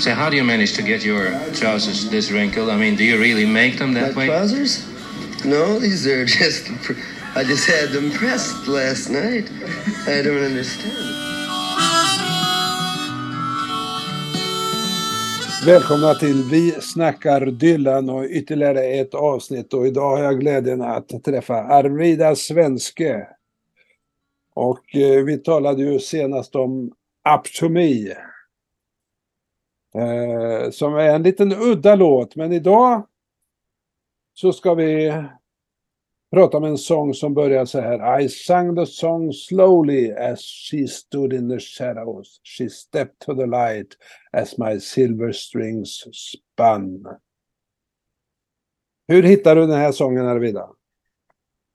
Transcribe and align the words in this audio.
So 0.00 0.14
how 0.14 0.30
do 0.30 0.36
you 0.36 0.44
manage 0.44 0.74
to 0.74 0.82
get 0.82 1.04
your 1.04 1.30
trousers 1.54 2.08
this 2.10 2.30
wrinkled? 2.30 2.70
I 2.70 2.76
mean, 2.76 2.96
do 2.96 3.04
you 3.04 3.18
really 3.18 3.46
make 3.46 3.78
them 3.78 3.94
that 3.94 4.14
My 4.14 4.18
way? 4.18 4.26
trousers? 4.26 4.86
No, 5.44 5.78
these 5.80 6.06
are 6.06 6.24
just. 6.38 6.70
I 7.34 7.42
just 7.44 7.68
had 7.68 7.90
them 7.90 8.10
pressed 8.12 8.68
last 8.68 9.10
night. 9.10 9.50
I 10.06 10.22
don't 10.22 10.44
understand. 10.44 11.14
Välkomna 15.66 16.14
till 16.14 16.42
Vi 16.50 16.70
snackar 16.80 17.46
Dylan 17.46 18.08
och 18.10 18.24
ytterligare 18.24 18.84
ett 18.84 19.14
avsnitt 19.14 19.74
och 19.74 19.86
idag 19.86 20.16
har 20.16 20.24
jag 20.24 20.40
glädjen 20.40 20.82
att 20.82 21.24
träffa 21.24 21.54
Arvida 21.54 22.34
Svenske. 22.36 23.26
Och 24.54 24.96
eh, 24.96 25.24
vi 25.24 25.38
talade 25.38 25.82
ju 25.82 25.98
senast 25.98 26.56
om 26.56 26.92
Up 27.36 27.52
to 27.60 27.68
Me. 27.68 28.14
Eh, 29.94 30.70
som 30.70 30.94
är 30.94 31.14
en 31.14 31.22
liten 31.22 31.52
udda 31.52 31.94
låt 31.94 32.36
men 32.36 32.52
idag 32.52 33.06
så 34.34 34.52
ska 34.52 34.74
vi 34.74 35.12
prata 36.30 36.56
om 36.56 36.64
en 36.64 36.78
sång 36.78 37.14
som 37.14 37.34
börjar 37.34 37.64
så 37.64 37.80
här. 37.80 38.20
I 38.20 38.28
sang 38.28 38.76
the 38.76 38.86
song 38.86 39.32
slowly 39.32 40.12
as 40.12 40.40
she 40.40 40.86
stood 40.86 41.32
in 41.32 41.48
the 41.48 41.60
shadows. 41.60 42.40
She 42.44 42.70
stepped 42.70 43.18
to 43.18 43.34
the 43.34 43.46
light 43.46 43.96
as 44.32 44.58
my 44.58 44.80
silver 44.80 45.32
strings 45.32 46.04
spun. 46.12 47.06
Hur 49.08 49.22
hittar 49.22 49.56
du 49.56 49.66
den 49.66 49.78
här 49.78 49.92
sången 49.92 50.26
Arvida? 50.26 50.68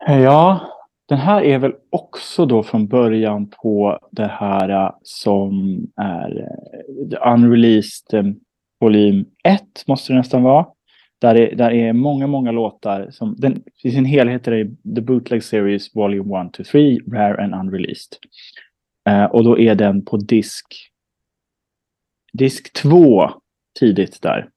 Eh, 0.07 0.21
ja, 0.21 0.69
den 1.13 1.21
här 1.21 1.41
är 1.41 1.57
väl 1.57 1.73
också 1.89 2.45
då 2.45 2.63
från 2.63 2.87
början 2.87 3.49
på 3.49 3.99
det 4.11 4.27
här 4.27 4.69
äh, 4.69 4.91
som 5.03 5.77
är 5.95 6.49
äh, 7.11 7.33
unreleased 7.33 8.13
äh, 8.13 8.33
volym 8.79 9.25
1 9.43 9.61
måste 9.87 10.13
det 10.13 10.17
nästan 10.17 10.43
vara. 10.43 10.65
Där 11.21 11.35
är, 11.35 11.55
där 11.55 11.71
är 11.71 11.93
många, 11.93 12.27
många 12.27 12.51
låtar 12.51 13.11
som 13.11 13.35
den, 13.37 13.63
i 13.83 13.91
sin 13.91 14.05
helhet 14.05 14.47
är 14.47 14.51
det 14.51 14.95
The 14.95 15.01
Bootleg 15.01 15.43
Series 15.43 15.95
Volume 15.95 16.45
1 16.45 16.53
to 16.53 16.63
3, 16.63 16.99
Rare 17.11 17.43
and 17.43 17.55
Unreleased. 17.55 18.17
Eh, 19.09 19.25
och 19.25 19.43
då 19.43 19.59
är 19.59 19.75
den 19.75 20.05
på 20.05 20.17
disk 20.17 20.65
disk 22.33 22.73
2 22.73 23.31
tidigt 23.79 24.21
där. 24.21 24.49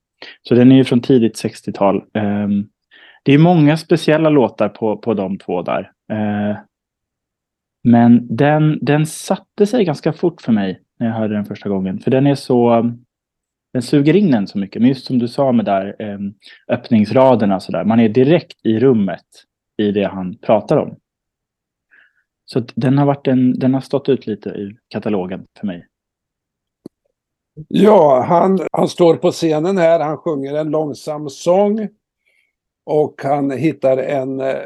Så 0.42 0.54
den 0.54 0.72
är 0.72 0.76
ju 0.76 0.84
från 0.84 1.00
tidigt 1.00 1.44
60-tal. 1.44 1.96
Eh, 1.96 2.48
det 3.22 3.32
är 3.32 3.38
många 3.38 3.76
speciella 3.76 4.30
låtar 4.30 4.68
på, 4.68 4.96
på 4.96 5.14
de 5.14 5.38
två 5.38 5.62
där. 5.62 5.92
Eh, 6.12 6.58
men 7.84 8.36
den, 8.36 8.78
den 8.82 9.06
satte 9.06 9.66
sig 9.66 9.84
ganska 9.84 10.12
fort 10.12 10.40
för 10.40 10.52
mig 10.52 10.82
när 10.98 11.06
jag 11.06 11.14
hörde 11.14 11.34
den 11.34 11.44
första 11.44 11.68
gången. 11.68 11.98
För 11.98 12.10
den 12.10 12.26
är 12.26 12.34
så... 12.34 12.90
Den 13.72 13.82
suger 13.82 14.16
in 14.16 14.34
en 14.34 14.46
så 14.46 14.58
mycket. 14.58 14.82
Men 14.82 14.88
just 14.88 15.06
som 15.06 15.18
du 15.18 15.28
sa 15.28 15.52
med 15.52 15.64
där 15.64 15.96
ehm, 15.98 16.34
öppningsraderna 16.68 17.60
så 17.60 17.72
där. 17.72 17.84
Man 17.84 18.00
är 18.00 18.08
direkt 18.08 18.66
i 18.66 18.78
rummet 18.78 19.24
i 19.76 19.92
det 19.92 20.04
han 20.04 20.38
pratar 20.38 20.76
om. 20.76 20.96
Så 22.44 22.64
den 22.74 22.98
har, 22.98 23.06
varit 23.06 23.26
en, 23.26 23.58
den 23.58 23.74
har 23.74 23.80
stått 23.80 24.08
ut 24.08 24.26
lite 24.26 24.48
i 24.48 24.76
katalogen 24.88 25.46
för 25.58 25.66
mig. 25.66 25.86
Ja, 27.68 28.24
han, 28.28 28.58
han 28.72 28.88
står 28.88 29.16
på 29.16 29.30
scenen 29.30 29.78
här, 29.78 30.00
han 30.00 30.16
sjunger 30.16 30.54
en 30.54 30.70
långsam 30.70 31.28
sång. 31.28 31.88
Och 32.84 33.20
han 33.22 33.50
hittar 33.50 33.96
en 33.96 34.40
eh, 34.40 34.56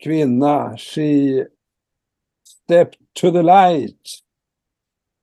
kvinna. 0.00 0.76
She 0.76 1.44
stepped 2.44 2.98
to 3.20 3.30
the 3.30 3.42
light. 3.42 4.00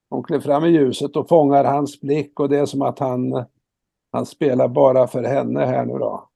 Hon 0.10 0.24
klev 0.24 0.40
fram 0.40 0.66
i 0.66 0.70
ljuset 0.70 1.16
och 1.16 1.30
fångar 1.30 1.64
hans 1.64 2.02
blick 2.02 2.40
och 2.40 2.50
det 2.50 2.58
är 2.58 2.66
som 2.66 2.82
att 2.82 3.00
han, 3.00 3.46
han 4.12 4.26
spelar 4.26 4.68
bara 4.68 5.08
för 5.08 5.24
henne 5.24 5.66
här 5.66 5.86
nu 5.86 5.94
då. 5.94 6.30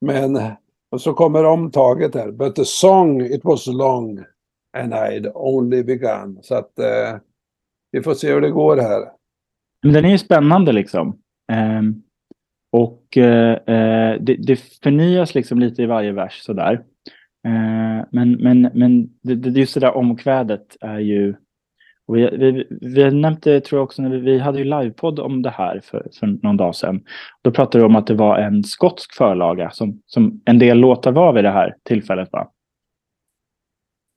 Men, 0.00 0.40
och 0.90 1.00
så 1.00 1.14
kommer 1.14 1.44
omtaget 1.44 2.14
här. 2.14 2.30
But 2.30 2.56
the 2.56 2.64
song 2.64 3.20
it 3.20 3.44
was 3.44 3.66
long 3.66 4.24
and 4.76 4.94
I'd 4.94 5.32
only 5.34 5.82
begun. 5.82 6.38
Så 6.42 6.54
att 6.54 6.78
eh, 6.78 7.16
vi 7.90 8.02
får 8.02 8.14
se 8.14 8.32
hur 8.32 8.40
det 8.40 8.50
går 8.50 8.76
här. 8.76 9.12
Men 9.82 9.92
den 9.92 10.04
är 10.04 10.10
ju 10.10 10.18
spännande 10.18 10.72
liksom. 10.72 11.18
Um 11.52 12.02
och 12.72 13.16
eh, 13.16 13.52
eh, 13.52 14.20
det, 14.20 14.34
det 14.34 14.56
förnyas 14.82 15.34
liksom 15.34 15.58
lite 15.58 15.82
i 15.82 15.86
varje 15.86 16.12
vers 16.12 16.42
sådär. 16.42 16.72
Eh, 17.46 18.06
men 18.10 18.32
men, 18.32 18.70
men 18.74 19.10
det, 19.22 19.34
det, 19.34 19.60
just 19.60 19.74
det 19.74 19.80
där 19.80 19.96
omkvädet 19.96 20.76
är 20.80 20.98
ju... 20.98 21.34
Och 22.06 22.16
vi, 22.16 22.36
vi, 22.36 22.66
vi 22.80 23.10
nämnde, 23.10 23.60
tror 23.60 23.78
jag 23.78 23.84
också, 23.84 24.02
när 24.02 24.10
vi, 24.10 24.18
vi 24.18 24.38
hade 24.38 24.58
ju 24.58 24.64
livepodd 24.64 25.20
om 25.20 25.42
det 25.42 25.50
här 25.50 25.80
för, 25.84 26.08
för 26.20 26.26
någon 26.26 26.56
dag 26.56 26.74
sedan. 26.74 27.04
Då 27.42 27.50
pratade 27.50 27.78
vi 27.78 27.84
om 27.84 27.96
att 27.96 28.06
det 28.06 28.14
var 28.14 28.38
en 28.38 28.64
skotsk 28.64 29.14
förlaga 29.14 29.70
som, 29.70 30.02
som 30.06 30.40
en 30.44 30.58
del 30.58 30.78
låtar 30.78 31.12
var 31.12 31.32
vid 31.32 31.44
det 31.44 31.50
här 31.50 31.76
tillfället. 31.82 32.28
Va? 32.32 32.50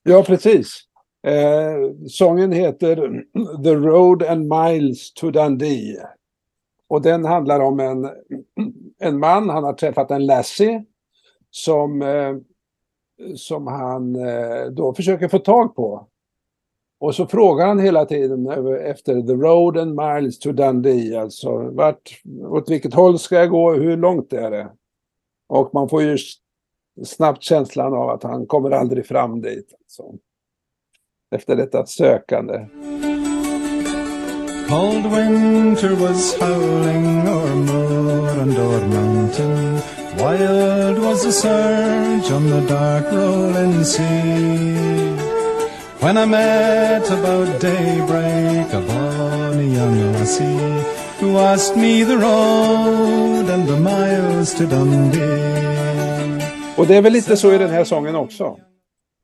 Ja, 0.03 0.23
precis. 0.27 0.79
Eh, 1.27 2.07
sången 2.07 2.51
heter 2.51 3.23
The 3.63 3.75
Road 3.75 4.23
and 4.23 4.53
Miles 4.53 5.13
to 5.13 5.31
Dundee. 5.31 5.97
Och 6.87 7.01
den 7.01 7.25
handlar 7.25 7.59
om 7.59 7.79
en, 7.79 8.09
en 8.99 9.19
man, 9.19 9.49
han 9.49 9.63
har 9.63 9.73
träffat 9.73 10.11
en 10.11 10.25
lassie 10.25 10.85
som, 11.49 12.01
eh, 12.01 12.35
som 13.35 13.67
han 13.67 14.15
eh, 14.15 14.65
då 14.71 14.93
försöker 14.93 15.27
få 15.27 15.39
tag 15.39 15.75
på. 15.75 16.07
Och 16.99 17.15
så 17.15 17.27
frågar 17.27 17.67
han 17.67 17.79
hela 17.79 18.05
tiden 18.05 18.47
efter 18.81 19.21
The 19.21 19.33
Road 19.33 19.77
and 19.77 19.95
Miles 19.95 20.39
to 20.39 20.51
Dundee, 20.51 21.21
alltså 21.21 21.57
vart, 21.57 22.21
åt 22.43 22.69
vilket 22.69 22.93
håll 22.93 23.19
ska 23.19 23.35
jag 23.35 23.49
gå, 23.49 23.73
hur 23.73 23.97
långt 23.97 24.33
är 24.33 24.51
det? 24.51 24.71
Och 25.47 25.73
man 25.73 25.89
får 25.89 26.01
ju 26.01 26.17
snabbt 27.05 27.43
känslan 27.43 27.93
av 27.93 28.09
att 28.09 28.23
han 28.23 28.45
kommer 28.45 28.71
aldrig 28.71 29.05
fram 29.05 29.41
dit. 29.41 29.73
Alltså 29.79 30.13
efter 31.35 31.55
detta 31.55 31.85
sökande. 31.85 32.67
Cold 34.67 35.05
winter 35.11 35.95
was 35.95 36.35
howling 36.39 37.27
o'er 37.27 37.55
moor 37.55 38.29
and 38.43 38.57
o'er 38.57 38.87
mountain. 38.87 39.81
Wild 40.17 40.97
was 40.97 41.23
the 41.23 41.31
surge 41.31 42.31
on 42.31 42.49
the 42.49 42.61
dark 42.67 43.05
rolling 43.11 43.83
sea. 43.83 45.15
When 45.99 46.17
I 46.17 46.25
met 46.25 47.09
about 47.11 47.61
daybreak 47.61 48.73
a 48.73 48.81
bonny 48.81 49.75
young 49.75 50.13
lassie 50.13 50.83
who 51.19 51.37
asked 51.37 51.75
me 51.75 52.03
the 52.03 52.17
road 52.17 53.49
and 53.49 53.67
the 53.67 53.79
miles 53.79 54.53
to 54.55 54.65
Dundee. 54.65 55.75
Och 56.77 56.87
det 56.87 56.95
är 56.95 57.01
väl 57.01 57.13
lite 57.13 57.37
så 57.37 57.53
i 57.53 57.57
den 57.57 57.69
här 57.69 57.83
sången 57.83 58.15
också. 58.15 58.57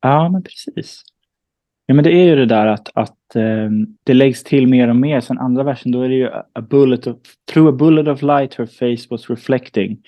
Ja, 0.02 0.28
men 0.28 0.42
precis. 0.42 1.02
Ja, 1.86 1.94
men 1.94 2.04
det 2.04 2.12
är 2.12 2.24
ju 2.24 2.36
det 2.36 2.46
där 2.46 2.66
att, 2.66 2.88
att 2.94 3.36
eh, 3.36 3.70
det 4.04 4.14
läggs 4.14 4.44
till 4.44 4.66
mer 4.66 4.88
och 4.88 4.96
mer. 4.96 5.20
Sen 5.20 5.38
andra 5.38 5.62
versen, 5.62 5.92
då 5.92 6.02
är 6.02 6.08
det 6.08 6.14
ju 6.14 6.28
a 6.32 6.60
bullet 6.70 7.06
of, 7.06 7.16
through 7.52 7.68
a 7.68 7.72
bullet 7.72 8.08
of 8.08 8.22
light 8.22 8.54
her 8.54 8.66
face 8.66 9.06
was 9.10 9.30
reflecting 9.30 9.98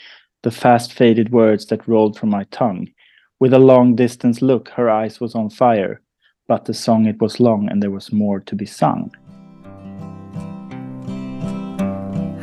the 0.44 0.50
fast 0.50 0.92
faded 0.92 1.30
words 1.30 1.66
that 1.66 1.88
rolled 1.88 2.18
from 2.18 2.30
my 2.30 2.44
tongue. 2.50 2.86
With 3.40 3.54
a 3.54 3.58
long 3.58 3.96
distance 3.96 4.44
look 4.44 4.68
her 4.68 4.90
eyes 4.90 5.20
was 5.20 5.34
on 5.34 5.50
fire. 5.50 6.00
But 6.48 6.64
the 6.64 6.74
song 6.74 7.06
it 7.06 7.20
was 7.20 7.40
long 7.40 7.68
and 7.70 7.82
there 7.82 7.90
was 7.90 8.12
more 8.12 8.40
to 8.40 8.56
be 8.56 8.66
sung. 8.66 9.10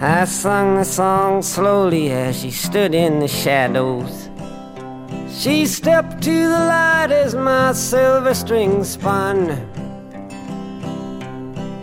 I 0.02 0.26
sung 0.26 0.78
the 0.78 0.84
song 0.84 1.44
slowly 1.44 2.10
as 2.12 2.42
she 2.42 2.50
stood 2.50 2.96
in 2.96 3.20
the 3.20 3.28
shadows. 3.28 4.31
She 5.34 5.66
stepped 5.66 6.22
to 6.24 6.32
the 6.32 6.60
light 6.68 7.12
as 7.12 7.34
my 7.36 7.74
silver 7.74 8.34
string 8.34 8.84
spun. 8.84 9.48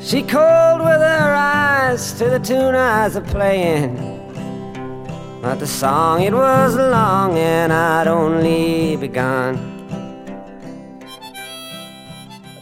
She 0.00 0.22
called 0.22 0.80
with 0.80 1.00
her 1.00 1.34
eyes 1.34 2.12
to 2.18 2.24
the 2.30 2.38
tune 2.38 2.74
I 2.74 3.08
was 3.08 3.18
playing. 3.32 3.96
But 5.42 5.58
the 5.60 5.66
song 5.66 6.22
it 6.22 6.32
was 6.32 6.76
long 6.76 7.36
and 7.38 7.72
I'd 7.72 8.06
only 8.08 8.96
begun. 8.96 9.58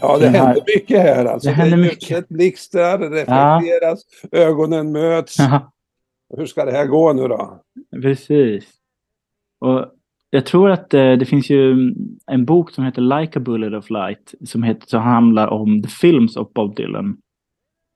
Ja, 0.00 0.18
det 0.18 0.24
Den 0.24 0.34
här- 0.34 0.46
händer 0.46 0.62
mycket 0.76 1.02
här. 1.02 1.24
Alltså. 1.24 1.48
Det 1.48 1.54
händer 1.54 1.76
mycket. 1.76 2.10
ljuset 2.10 2.28
blixtrar, 2.28 2.98
det 2.98 3.08
reflekteras, 3.08 4.00
ögonen 4.32 4.92
möts. 4.92 5.36
Hur 6.36 6.46
ska 6.46 6.64
det 6.64 6.72
här 6.72 6.86
gå 6.86 7.12
nu 7.12 7.28
då? 7.28 7.60
Precis. 8.02 8.64
Och 9.60 9.86
jag 10.36 10.46
tror 10.46 10.70
att 10.70 10.94
eh, 10.94 11.12
det 11.12 11.26
finns 11.26 11.50
ju 11.50 11.92
en 12.26 12.44
bok 12.44 12.70
som 12.70 12.84
heter 12.84 13.20
Like 13.20 13.38
a 13.38 13.42
Bullet 13.42 13.72
of 13.74 13.90
Light 13.90 14.34
som, 14.44 14.62
heter, 14.62 14.86
som 14.86 15.02
handlar 15.02 15.48
om 15.48 15.82
the 15.82 15.88
films 15.88 16.36
of 16.36 16.52
Bob 16.52 16.76
Dylan. 16.76 17.16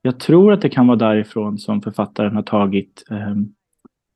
Jag 0.01 0.19
tror 0.19 0.53
att 0.53 0.61
det 0.61 0.69
kan 0.69 0.87
vara 0.87 0.97
därifrån 0.97 1.57
som 1.57 1.81
författaren 1.81 2.35
har 2.35 2.43
tagit 2.43 3.03
eh, 3.11 3.35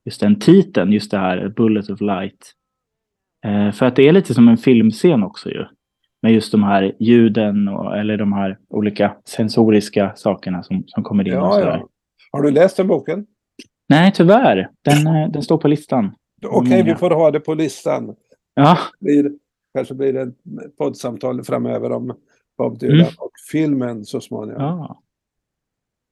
just 0.05 0.21
den 0.21 0.39
titeln, 0.39 0.91
just 0.93 1.11
det 1.11 1.17
här 1.17 1.53
Bullet 1.55 1.89
of 1.89 2.01
Light. 2.01 2.51
Eh, 3.45 3.71
för 3.71 3.85
att 3.85 3.95
det 3.95 4.07
är 4.07 4.11
lite 4.13 4.33
som 4.33 4.47
en 4.47 4.57
filmscen 4.57 5.23
också 5.23 5.49
ju. 5.49 5.65
Med 6.21 6.33
just 6.33 6.51
de 6.51 6.63
här 6.63 6.95
ljuden 6.99 7.67
och, 7.67 7.97
eller 7.97 8.17
de 8.17 8.33
här 8.33 8.57
olika 8.69 9.15
sensoriska 9.25 10.13
sakerna 10.15 10.63
som, 10.63 10.83
som 10.87 11.03
kommer 11.03 11.27
in. 11.27 11.33
och 11.33 11.39
Ja, 11.39 11.51
sådär. 11.51 11.67
ja. 11.67 11.87
Har 12.31 12.41
du 12.41 12.51
läst 12.51 12.77
den 12.77 12.87
boken? 12.87 13.25
Nej, 13.89 14.11
tyvärr. 14.15 14.69
Den, 14.85 15.07
eh, 15.07 15.31
den 15.31 15.41
står 15.41 15.57
på 15.57 15.67
listan. 15.67 16.15
Okej, 16.45 16.77
vi 16.77 16.83
Många. 16.83 16.97
får 16.97 17.09
ha 17.09 17.31
det 17.31 17.39
på 17.39 17.53
listan. 17.53 18.15
Ja, 18.53 18.77
Blir, 18.99 19.31
kanske 19.73 19.93
blir 19.93 20.13
det 20.13 20.21
ett 20.21 20.77
poddsamtal 20.77 21.43
framöver 21.43 21.91
om 21.91 22.13
Bob 22.57 22.79
Dylan 22.79 22.95
Mm. 22.99 23.13
och 23.19 23.31
filmen 23.51 24.05
så 24.05 24.21
småningom. 24.21 24.61
Ja. 24.61 25.01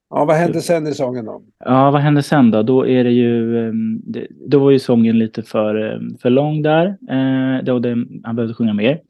ja. 0.10 0.26
vad 0.26 0.36
hände 0.36 0.62
sen 0.62 0.88
i 0.88 0.94
sången 0.94 1.26
då? 1.26 1.44
Ja, 1.66 1.92
vad 1.92 2.02
hände 2.02 2.24
sen 2.24 2.52
då? 2.52 2.64
Då 2.64 2.88
är 2.88 3.04
det 3.04 3.12
ju, 3.12 3.60
ehm, 3.70 4.02
då 4.48 4.60
var 4.60 4.72
ju 4.72 4.80
sången 4.80 5.20
lite 5.20 5.44
för, 5.44 5.76
ehm, 5.76 6.18
för 6.18 6.30
lång 6.30 6.62
där. 6.62 6.86
Eh, 7.10 7.64
då 7.64 7.80
det, 7.80 8.06
han 8.24 8.36
behövde 8.36 8.54
sjunga 8.56 8.74
mer. 8.74 9.02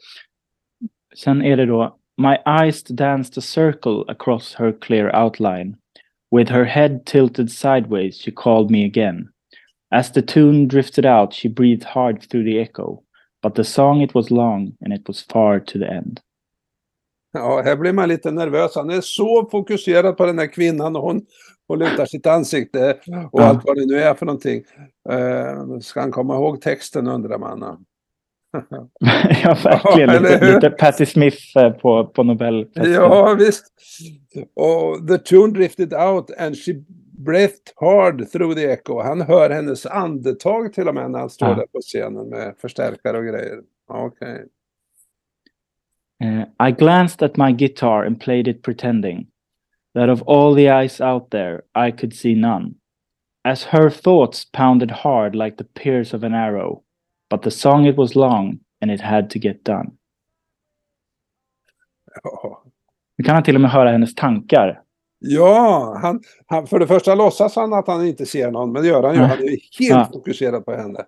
Sen 1.16 1.42
är 1.42 1.57
det 1.57 1.66
då 1.66 1.98
My 2.18 2.36
eyes 2.62 2.83
danced 2.83 3.38
a 3.38 3.42
circle 3.42 4.04
across 4.07 4.56
her 4.56 4.71
clear 4.81 5.24
outline. 5.24 5.75
With 6.36 6.51
her 6.51 6.63
head 6.63 7.00
tilted 7.06 7.51
sideways 7.51 8.21
she 8.25 8.31
called 8.36 8.71
me 8.71 8.86
again. 8.86 9.30
As 9.94 10.12
the 10.12 10.22
tune 10.22 10.68
drifted 10.68 11.06
out 11.06 11.34
she 11.34 11.50
breathed 11.50 11.84
hard 11.84 12.30
through 12.30 12.45
the 12.45 12.60
echo. 12.62 13.00
But 13.44 13.56
the 13.56 13.63
song 13.63 14.01
it 14.01 14.16
was 14.16 14.31
long 14.31 14.72
and 14.86 14.94
it 14.94 15.07
was 15.07 15.24
far 15.34 15.60
to 15.60 15.80
the 15.80 15.86
end. 15.86 16.19
Ja, 17.34 17.62
här 17.66 17.75
blir 17.75 17.94
man 17.94 18.10
lite 18.10 18.31
nervös. 18.31 18.75
Han 18.75 18.90
är 18.90 19.01
så 19.01 19.50
fokuserad 19.51 20.18
på 20.18 20.25
den 20.25 20.40
här 20.40 20.48
kvinnan 20.48 20.95
och 20.95 21.01
hon, 21.01 21.22
hon 21.68 21.80
lutar 21.80 22.06
sitt 22.06 22.28
ansikte 22.28 22.92
och 23.31 23.42
Ja. 23.42 23.44
allt 23.44 23.62
vad 23.66 23.75
det 23.78 23.86
nu 23.86 24.00
är 24.00 24.13
för 24.13 24.25
någonting. 24.25 24.63
Eh, 25.10 25.80
ska 25.81 26.00
han 26.00 26.12
komma 26.12 26.36
ihåg 26.36 26.62
texten 26.62 27.07
undrar 27.07 27.38
man. 27.38 27.60
ja, 29.44 29.57
verkligen. 29.63 30.10
Ja, 30.10 30.19
lite, 30.19 30.54
lite 30.56 30.69
Patti 30.69 31.06
Smith 31.06 31.57
eh, 31.57 31.72
på, 31.72 32.06
på 32.06 32.24
Nobelfesten. 32.24 32.94
Ja, 32.94 33.36
visst. 33.40 33.66
Och 34.56 35.07
the 35.07 35.18
tune 35.18 35.54
drifted 35.54 35.94
out 35.94 36.31
and 36.40 36.57
she 36.57 36.74
breathed 37.18 37.71
hard 37.75 38.31
through 38.31 38.56
the 38.56 38.71
echo. 38.71 39.01
Han 39.01 39.21
hör 39.21 39.50
hennes 39.50 39.86
andetag 39.86 40.74
till 40.74 40.88
och 40.88 40.95
med 40.95 41.12
när 41.12 41.19
han 41.19 41.30
står 41.30 41.48
Ja. 41.50 41.56
där 41.56 41.65
på 41.65 41.80
scenen 41.80 42.30
med 42.30 42.56
förstärkare 42.57 43.18
och 43.18 43.24
grejer. 43.25 43.62
Okej. 43.88 44.45
Uh, 46.24 46.68
I 46.69 46.71
glanced 46.71 47.24
at 47.24 47.38
my 47.38 47.51
guitar 47.51 48.06
and 48.06 48.21
played 48.21 48.48
it 48.48 48.62
pretending 48.62 49.27
that 49.94 50.10
of 50.10 50.27
all 50.27 50.56
the 50.56 50.69
eyes 50.69 51.01
out 51.01 51.30
there 51.31 51.62
I 51.88 51.92
could 51.92 52.13
see 52.15 52.36
none. 52.36 52.74
As 53.44 53.66
her 53.66 53.89
thoughts 53.89 54.51
pounded 54.51 54.92
hard 54.92 55.36
like 55.36 55.57
the 55.57 55.63
pierce 55.63 56.13
of 56.18 56.24
an 56.24 56.33
arrow, 56.33 56.83
but 57.30 57.42
the 57.42 57.51
song 57.51 57.86
it 57.88 57.98
was 57.98 58.16
long 58.16 58.59
and 58.81 58.92
it 58.92 59.01
had 59.01 59.30
to 59.30 59.39
get 59.39 59.66
done. 59.66 59.92
Ja. 62.24 62.63
Nu 63.18 63.24
kan 63.24 63.36
han 63.36 63.44
till 63.44 63.56
och 63.56 63.62
med 63.62 63.71
höra 63.71 63.92
hennes 63.92 64.16
tankar. 64.16 64.82
Ja, 65.25 65.98
han, 66.02 66.22
han, 66.46 66.68
för 66.68 66.80
det 66.80 66.88
första 66.88 67.16
låtsas 67.16 67.56
han 67.56 67.74
att 67.74 67.88
han 67.88 68.08
inte 68.08 68.25
ser 68.25 68.52
någon, 68.52 68.72
men 68.72 68.81
det 68.81 68.88
gör 68.88 69.04
han 69.04 69.16
ju. 69.16 69.22
Han 69.22 69.40
är 69.40 69.80
helt 69.80 70.12
fokuserad 70.14 70.66
på 70.66 70.72
henne. 70.72 71.06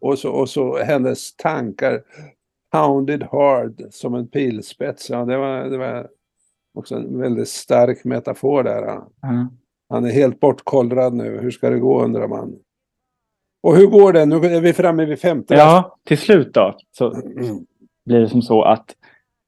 Och 0.00 0.18
så, 0.18 0.30
och 0.30 0.48
så 0.48 0.78
hennes 0.78 1.36
tankar 1.36 2.02
pounded 2.72 3.22
hard 3.22 3.82
som 3.90 4.14
en 4.14 4.28
pilspets. 4.28 5.10
Ja, 5.10 5.24
det 5.24 5.36
var, 5.36 5.64
det 5.64 5.78
var 5.78 6.08
också 6.74 6.94
en 6.94 7.20
väldigt 7.20 7.48
stark 7.48 8.04
metafor 8.04 8.62
där. 8.62 8.82
Ja. 8.82 9.06
Han 9.88 10.04
är 10.04 10.10
helt 10.10 10.40
bortkollrad 10.40 11.14
nu. 11.14 11.38
Hur 11.38 11.50
ska 11.50 11.70
det 11.70 11.78
gå 11.78 12.02
undrar 12.02 12.28
man. 12.28 12.58
Och 13.62 13.76
hur 13.76 13.86
går 13.86 14.12
det? 14.12 14.26
Nu 14.26 14.36
är 14.36 14.60
vi 14.60 14.72
framme 14.72 15.04
vid 15.04 15.18
femte 15.18 15.54
Ja, 15.54 15.98
till 16.04 16.18
slut 16.18 16.54
då 16.54 16.76
så 16.90 17.10
blir 18.06 18.20
det 18.20 18.28
som 18.28 18.42
så 18.42 18.62
att 18.62 18.94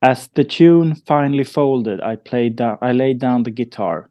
As 0.03 0.29
the 0.29 0.45
tune 0.45 0.95
finally 0.95 1.45
folded 1.45 2.01
I, 2.01 2.17
played 2.17 2.59
I 2.59 2.93
laid 2.93 3.19
down 3.19 3.43
the 3.43 3.51
guitar 3.51 4.09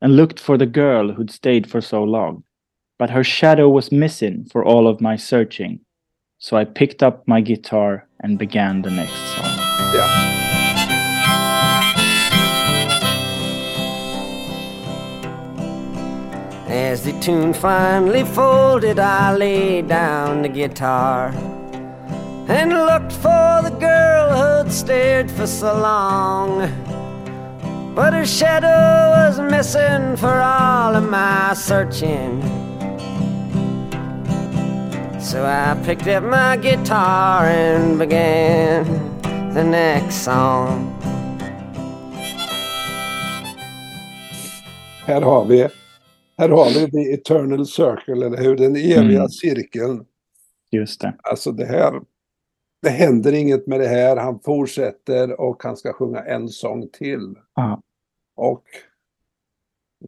and 0.00 0.14
looked 0.14 0.38
for 0.38 0.56
the 0.56 0.66
girl 0.66 1.10
who'd 1.12 1.32
stayed 1.32 1.68
for 1.68 1.80
so 1.80 2.04
long. 2.04 2.44
But 2.96 3.10
her 3.10 3.24
shadow 3.24 3.68
was 3.68 3.90
missing 3.90 4.46
for 4.52 4.64
all 4.64 4.86
of 4.86 5.00
my 5.00 5.16
searching. 5.16 5.80
So 6.38 6.56
I 6.56 6.64
picked 6.64 7.02
up 7.02 7.26
my 7.26 7.40
guitar 7.40 8.06
and 8.20 8.38
began 8.38 8.82
the 8.82 8.92
next 8.92 9.18
song. 9.34 9.58
Ja. 9.94 10.06
As 16.68 17.02
the 17.02 17.18
tune 17.20 17.52
finally 17.52 18.24
folded, 18.24 19.00
I 19.00 19.36
laid 19.36 19.88
down 19.88 20.42
the 20.42 20.48
guitar 20.48 21.34
and 22.48 22.70
looked 22.72 23.12
for 23.12 23.62
the 23.62 23.74
girl 23.80 24.30
who'd 24.36 24.72
stared 24.72 25.30
for 25.30 25.46
so 25.46 25.72
long. 25.78 26.68
But 27.94 28.14
her 28.14 28.26
shadow 28.26 29.10
was 29.10 29.38
missing 29.40 30.16
for 30.16 30.32
all 30.40 30.94
of 30.96 31.08
my 31.10 31.54
searching. 31.54 32.42
So 35.20 35.44
I 35.44 35.76
picked 35.84 36.06
up 36.08 36.24
my 36.24 36.56
guitar 36.56 37.44
and 37.46 37.98
began 37.98 38.84
the 39.54 39.62
next 39.64 40.24
song. 40.24 40.88
Här 45.06 45.22
har 45.22 45.44
vi 45.44 45.68
här 46.38 46.48
har 46.48 46.64
vi 46.70 46.90
the 46.90 47.12
eternal 47.12 47.66
circle, 47.66 48.12
eller 48.26 48.36
hur? 48.36 48.56
Den 48.56 48.76
eviga 48.76 48.98
Mm. 49.18 49.28
cirkeln. 49.28 50.04
Just 50.70 51.00
det. 51.00 51.14
Alltså 51.22 51.52
det 51.52 51.66
här, 51.66 51.92
det 52.82 52.90
händer 52.90 53.32
inget 53.32 53.66
med 53.66 53.80
det 53.80 53.86
här. 53.86 54.16
Han 54.16 54.40
fortsätter 54.40 55.40
och 55.40 55.62
han 55.62 55.76
ska 55.76 55.92
sjunga 55.92 56.20
en 56.20 56.48
sång 56.48 56.88
till. 56.92 57.34
Ja. 57.54 57.80
Och 58.36 58.62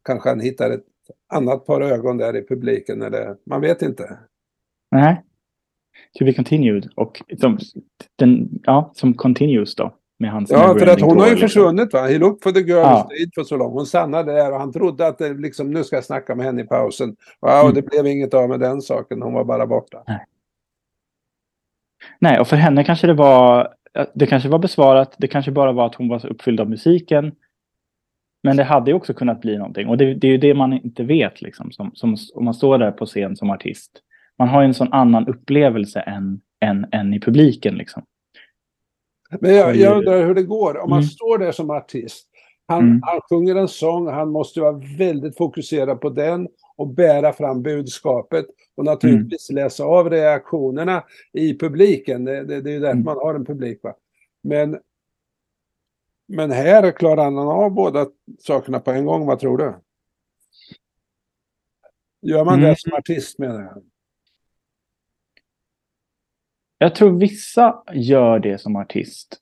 kanske 0.05 0.29
han 0.29 0.41
hittar 0.41 0.71
ett 0.71 0.85
annat 1.33 1.67
par 1.67 1.81
ögon 1.81 2.17
där 2.17 2.37
i 2.37 2.47
publiken. 2.47 3.03
Eller, 3.03 3.37
man 3.47 3.61
vet 3.61 3.83
inte. 3.83 4.19
Nej. 4.91 5.23
To 6.19 6.25
be 6.25 6.33
continued. 6.33 6.89
Och 6.97 7.23
som, 7.41 7.59
den, 8.17 8.49
ja, 8.63 8.91
som 8.95 9.15
continues 9.15 9.75
då. 9.75 9.95
Med 10.19 10.31
hans 10.31 10.51
Ja, 10.51 10.77
för 10.79 10.87
att 10.87 11.01
hon 11.01 11.19
har 11.19 11.27
ju 11.27 11.31
liksom. 11.31 11.49
försvunnit 11.49 11.93
va. 11.93 12.01
He 12.07 12.19
looked 12.19 12.43
for 12.43 12.51
the 12.51 12.61
girl 12.61 12.79
Ja. 12.79 13.09
stayed 13.11 13.31
for 13.35 13.45
so 13.45 13.57
long. 13.57 13.73
Hon 13.73 13.87
stannade 13.87 14.33
där 14.33 14.53
och 14.53 14.59
han 14.59 14.73
trodde 14.73 15.07
att 15.07 15.19
det 15.19 15.35
liksom, 15.35 15.71
nu 15.71 15.85
ska 15.85 15.97
jag 15.97 16.05
snacka 16.05 16.35
med 16.35 16.47
henne 16.47 16.63
i 16.63 16.67
pausen. 16.67 17.17
Och 17.41 17.51
Mm. 17.51 17.75
det 17.75 17.83
blev 17.83 18.07
inget 18.07 18.35
av 18.35 18.49
med 18.49 18.61
den 18.61 18.83
saken. 18.83 19.23
Hon 19.23 19.33
var 19.33 19.45
bara 19.45 19.67
borta. 19.67 20.03
Nej, 20.07 20.27
och 22.41 22.49
för 22.49 22.57
henne 22.57 22.85
kanske 22.85 23.07
det 23.07 23.15
var, 23.15 23.75
det 24.15 24.27
kanske 24.27 24.49
var 24.49 24.59
besvarat, 24.59 25.15
det 25.19 25.29
kanske 25.29 25.51
bara 25.51 25.73
var 25.73 25.87
att 25.87 25.95
hon 25.95 26.09
var 26.09 26.19
så 26.19 26.29
uppfylld 26.29 26.61
av 26.61 26.71
musiken. 26.71 27.33
Men 28.43 28.57
det 28.57 28.65
hade 28.65 28.91
ju 28.91 28.95
också 28.97 29.15
kunnat 29.15 29.41
bli 29.41 29.59
någonting. 29.59 29.89
Och 29.89 29.99
det, 29.99 30.15
det 30.15 30.27
är 30.27 30.31
ju 30.33 30.39
det 30.39 30.55
man 30.55 30.73
inte 30.73 31.03
vet, 31.05 31.43
liksom, 31.43 31.73
som, 31.73 31.91
som, 31.95 32.17
om 32.35 32.45
man 32.45 32.55
står 32.55 32.79
där 32.79 32.91
på 32.91 33.07
scen 33.07 33.37
som 33.37 33.51
artist. 33.51 33.91
Man 34.39 34.49
har 34.49 34.63
ju 34.63 34.67
en 34.67 34.75
sån 34.75 34.93
annan 34.93 35.27
upplevelse 35.29 36.01
än, 36.01 36.41
än, 36.61 36.87
än 36.93 37.15
i 37.15 37.21
publiken. 37.21 37.75
Liksom. 37.75 38.03
Men 39.41 39.55
jag, 39.55 39.77
jag 39.77 39.97
undrar 39.97 40.27
hur 40.27 40.35
det 40.35 40.43
går. 40.43 40.79
Om 40.83 40.91
man 40.91 40.99
Mm. 40.99 41.09
står 41.09 41.39
där 41.39 41.53
som 41.53 41.71
artist. 41.71 42.29
Han, 42.67 42.83
Mm. 42.83 43.01
han 43.03 43.21
sjunger 43.31 43.57
en 43.57 43.69
sång, 43.69 44.09
han 44.09 44.29
måste 44.31 44.61
vara 44.61 44.81
väldigt 44.99 45.37
fokuserad 45.37 46.01
på 46.01 46.11
den 46.11 46.49
och 46.77 46.89
bära 46.89 47.33
fram 47.33 47.63
budskapet. 47.63 48.47
Och 48.77 48.85
naturligtvis 48.85 49.51
Mm. 49.51 49.65
läsa 49.65 49.85
av 49.85 50.11
reaktionerna 50.11 51.05
i 51.33 51.59
publiken. 51.59 52.25
Det, 52.25 52.45
det, 52.45 52.61
det 52.61 52.71
är 52.71 52.75
ju 52.75 52.81
därför 52.81 52.93
Mm. 52.93 53.05
man 53.05 53.17
har 53.17 53.35
en 53.35 53.45
publik. 53.45 53.83
Va? 53.83 53.95
Men, 54.43 54.81
men 56.29 56.51
här 56.51 56.91
klarar 56.93 57.25
han 57.25 57.39
av 57.39 57.71
båda 57.71 58.07
sakerna 58.39 58.81
på 58.81 58.91
en 58.91 59.07
gång, 59.07 59.27
vad 59.27 59.39
tror 59.39 59.59
du? 59.59 59.75
Gör 62.23 62.45
man 62.45 62.55
Mm. 62.59 62.69
det 62.71 62.79
som 62.81 62.93
artist 62.93 63.39
menar 63.39 63.61
jag? 63.63 63.83
Jag 66.79 66.95
tror 66.95 67.19
vissa 67.19 67.83
gör 67.93 68.39
det 68.39 68.59
som 68.59 68.77
artist. 68.77 69.41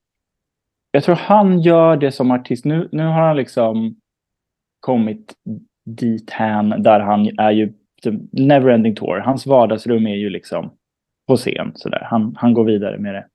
Jag 0.90 1.04
tror 1.04 1.14
han 1.14 1.60
gör 1.60 1.96
det 1.96 2.12
som 2.12 2.30
artist. 2.30 2.64
Nu, 2.64 2.88
nu 2.92 3.02
har 3.02 3.26
han 3.26 3.36
liksom 3.36 4.00
kommit 4.80 5.34
dit 5.84 6.30
hän 6.30 6.82
där 6.82 7.00
han 7.00 7.30
är 7.38 7.50
ju 7.50 7.72
neverending 8.32 8.94
tour. 8.94 9.18
Hans 9.18 9.46
vardagsrum 9.46 10.06
är 10.06 10.14
ju 10.14 10.30
liksom 10.30 10.72
på 11.28 11.36
scen. 11.36 11.72
Sådär. 11.74 12.06
Han, 12.10 12.36
han 12.38 12.54
går 12.54 12.64
vidare 12.64 12.98
med 12.98 13.14
det. 13.14 13.26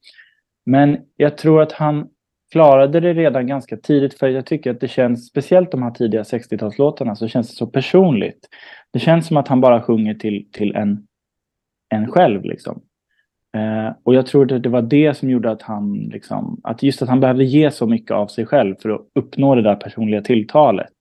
Men 0.65 0.97
jag 1.15 1.37
tror 1.37 1.61
att 1.61 1.71
han 1.71 2.07
klarade 2.51 2.99
det 2.99 3.13
redan 3.13 3.47
ganska 3.47 3.77
tidigt 3.77 4.13
för 4.13 4.27
jag 4.27 4.45
tycker 4.45 4.71
att 4.71 4.79
det 4.79 4.87
känns, 4.87 5.27
speciellt 5.27 5.71
de 5.71 5.83
här 5.83 5.91
tidiga 5.91 6.23
60-talslåtarna, 6.23 7.15
så 7.15 7.27
känns 7.27 7.49
det 7.49 7.55
så 7.55 7.67
personligt. 7.67 8.47
Det 8.93 8.99
känns 8.99 9.27
som 9.27 9.37
att 9.37 9.47
han 9.47 9.61
bara 9.61 9.81
sjunger 9.81 10.13
till, 10.13 10.47
till 10.51 10.75
en, 10.75 11.07
en 11.89 12.11
själv 12.11 12.43
liksom. 12.43 12.81
Eh, 13.57 13.95
och 14.03 14.15
jag 14.15 14.25
tror 14.25 14.53
att 14.53 14.63
det 14.63 14.69
var 14.69 14.81
det 14.81 15.13
som 15.17 15.29
gjorde 15.29 15.51
att 15.51 15.61
han, 15.61 15.93
liksom, 15.93 16.61
att 16.63 16.83
just 16.83 17.01
att 17.01 17.09
han 17.09 17.19
behövde 17.19 17.43
ge 17.43 17.71
så 17.71 17.87
mycket 17.87 18.11
av 18.11 18.27
sig 18.27 18.45
själv 18.45 18.75
för 18.81 18.89
att 18.89 19.01
uppnå 19.15 19.55
det 19.55 19.61
där 19.61 19.75
personliga 19.75 20.21
tilltalet. 20.21 20.93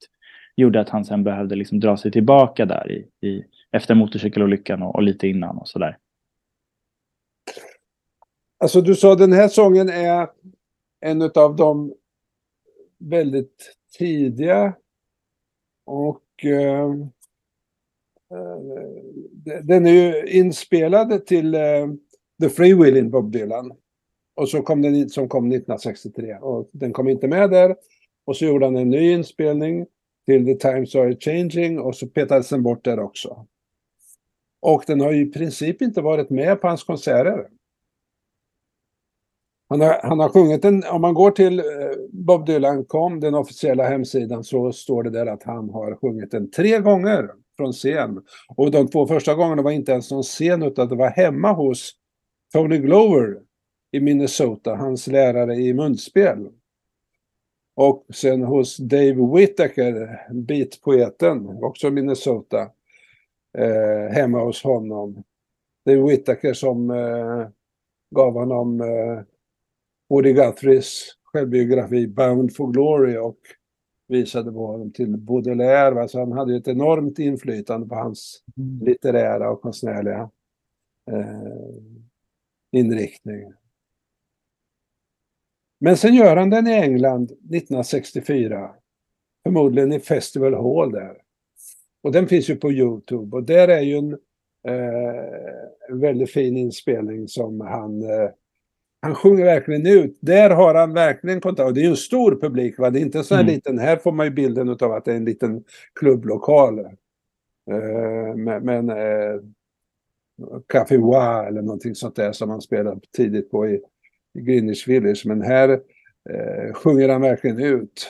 Gjorde 0.57 0.81
att 0.81 0.89
han 0.89 1.05
sen 1.05 1.25
behövde 1.25 1.55
liksom 1.55 1.81
dra 1.81 1.97
sig 1.97 2.13
tillbaka 2.13 2.67
där 2.67 2.93
i, 2.93 3.27
i, 3.29 3.45
efter 3.73 3.95
motorcykelolyckan 3.95 4.83
och, 4.83 4.95
och 4.95 5.03
lite 5.03 5.29
innan 5.29 5.59
och 5.59 5.69
sådär. 5.69 5.99
Alltså 8.59 8.81
du 8.81 8.95
sa 8.95 9.15
den 9.15 9.33
här 9.33 9.49
sången 9.49 9.89
är 9.89 10.29
en 11.01 11.23
av 11.23 11.57
de 11.57 11.95
väldigt 12.99 13.77
tidiga 13.99 14.75
och 15.85 16.45
eh, 16.45 16.91
eh, 18.31 19.61
den 19.63 19.87
är 19.87 19.93
ju 19.93 20.27
inspelad 20.27 21.27
till 21.27 21.55
eh, 21.55 21.87
The 22.43 22.49
Free 22.49 22.75
Willing 22.75 23.11
Bob 23.11 23.33
Dylan. 23.33 23.73
Och 24.35 24.49
så 24.49 24.63
kom 24.63 24.83
den 24.83 25.09
som 25.09 25.29
kom 25.29 25.45
1963 25.45 26.35
och 26.35 26.71
den 26.73 26.93
kom 26.93 27.09
inte 27.09 27.29
med 27.29 27.51
där. 27.51 27.77
Och 28.25 28.37
så 28.37 28.45
gjorde 28.45 28.67
han 28.67 28.77
en 28.77 28.91
ny 28.91 29.13
inspelning 29.13 29.87
till 30.26 30.47
The 30.47 30.54
Times 30.54 30.95
Are 30.95 31.16
Changing 31.21 31.78
och 31.78 31.97
så 31.97 32.06
petades 32.06 32.49
den 32.49 32.62
bort 32.62 32.85
där 32.85 33.00
också. 33.00 33.47
Och 34.61 34.85
den 34.87 35.00
har 35.00 35.12
ju 35.12 35.23
i 35.23 35.33
princip 35.33 35.83
inte 35.83 36.00
varit 36.00 36.30
med 36.30 36.61
på 36.61 36.68
hans 36.68 36.85
konserter. 36.85 37.47
Han 39.68 39.80
har, 39.80 40.00
han 40.02 40.18
har 40.18 40.28
sjungit 40.28 40.62
den, 40.62 40.85
om 40.85 41.00
man 41.00 41.14
går 41.14 41.30
till 41.30 41.59
eh, 41.59 41.64
Bob 42.11 42.38
Bob 42.38 42.47
Dylan.com, 42.47 43.21
den 43.21 43.35
officiella 43.35 43.88
hemsidan, 43.88 44.45
så 44.45 44.73
står 44.73 45.02
det 45.02 45.11
där 45.11 45.26
att 45.26 45.42
han 45.42 45.71
har 45.71 45.97
sjungit 45.97 46.30
den 46.30 46.50
tre 46.50 46.78
gånger 46.78 47.30
från 47.56 47.73
scen. 47.73 48.23
Och 48.56 48.71
de 48.71 48.88
två 48.88 49.06
första 49.06 49.35
gångerna 49.35 49.62
var 49.62 49.71
inte 49.71 49.92
ens 49.92 50.11
någon 50.11 50.23
scen 50.23 50.62
utan 50.62 50.88
det 50.88 50.97
var 50.97 51.11
hemma 51.11 51.52
hos 51.52 51.92
Tony 52.52 52.78
Glover 52.78 53.38
i 53.92 54.00
Minnesota, 54.00 54.76
hans 54.76 55.06
lärare 55.06 55.54
i 55.54 55.75
munspel. 55.75 56.49
Och 57.76 58.06
sen 58.14 58.42
hos 58.42 58.76
Dave 58.76 59.37
Whittaker, 59.37 60.21
beatpoeten, 60.33 61.47
också 61.62 61.90
Minnesota, 61.90 62.71
eh, 63.59 64.12
hemma 64.12 64.45
hos 64.45 64.62
honom. 64.62 65.25
Dave 65.85 66.02
Whittaker 66.02 66.54
som 66.54 66.90
eh, 66.90 67.49
gav 68.11 68.33
honom 68.33 68.80
eh, 68.80 69.21
Woody 70.09 70.33
Guthries 70.33 71.16
självbiografi 71.25 72.06
Bound 72.06 72.56
for 72.56 72.73
Glory 72.73 73.16
och 73.16 73.38
visade 74.09 74.52
på 74.52 74.66
honom 74.66 74.92
till 74.92 75.16
Baudelaire. 75.16 76.02
Alltså 76.02 76.18
han 76.18 76.33
hade 76.33 76.56
ett 76.56 76.68
enormt 76.68 77.18
inflytande 77.18 77.88
på 77.88 77.95
hans 77.95 78.42
litterära 78.80 79.50
och 79.50 79.62
konstnärliga 79.62 80.30
eh, 81.11 81.76
inriktning. 82.73 83.52
Men 85.80 85.97
sen 85.97 86.14
gör 86.14 86.37
han 86.37 86.50
den 86.50 86.66
i 86.66 86.73
England 86.73 87.25
1964. 87.25 88.71
Förmodligen 89.47 89.92
i 89.92 90.00
Festival 90.00 90.54
Hall 90.54 90.92
där. 90.92 91.16
Och 92.02 92.12
den 92.12 92.26
finns 92.28 92.50
ju 92.50 92.56
på 92.56 92.73
Youtube 92.73 93.37
och 93.37 93.42
där 93.42 93.68
är 93.68 93.80
ju 93.80 93.97
en 93.97 94.12
eh, 94.68 95.97
väldigt 95.97 96.30
fin 96.33 96.56
inspelning 96.56 97.28
som 97.28 97.61
han 97.61 98.02
eh, 98.02 98.30
han 99.00 99.14
sjunger 99.14 99.45
verkligen 99.45 99.87
ut. 99.87 100.18
Där 100.21 100.50
har 100.50 100.75
han 100.75 100.92
verkligen 100.95 101.40
kontakt. 101.40 101.66
Och 101.66 101.75
det 101.75 101.80
är 101.80 101.85
ju 101.85 101.90
en 101.90 101.97
stor 101.97 102.40
publik. 102.40 102.78
Va? 102.78 102.90
Det 102.90 102.99
är 102.99 103.02
inte 103.02 103.25
så 103.25 103.35
här 103.35 103.42
Mm. 103.42 103.54
liten. 103.54 103.78
Här 103.78 103.97
får 103.97 104.12
man 104.12 104.26
ju 104.26 104.33
bilden 104.33 104.68
av 104.68 104.92
att 104.92 105.04
det 105.04 105.12
är 105.12 105.16
en 105.16 105.25
liten 105.25 105.64
klubblokal. 106.00 106.78
Eh, 106.78 108.35
men 108.37 108.64
men 108.64 108.90
eh, 108.90 109.40
Café 110.66 110.97
Wa 110.99 111.47
eller 111.47 111.62
någonting 111.62 111.95
sånt 111.95 112.16
där 112.16 112.33
som 112.33 112.50
han 112.50 112.61
spelade 112.61 113.00
tidigt 113.16 113.50
på 113.50 113.68
i, 113.68 113.80
i 114.38 114.43
Greenwich 114.43 114.88
Village. 114.88 115.23
Men 115.26 115.43
här 115.43 115.69
eh, 116.31 116.73
sjunger 116.75 117.09
han 117.09 117.21
verkligen 117.21 117.59
ut. 117.62 118.09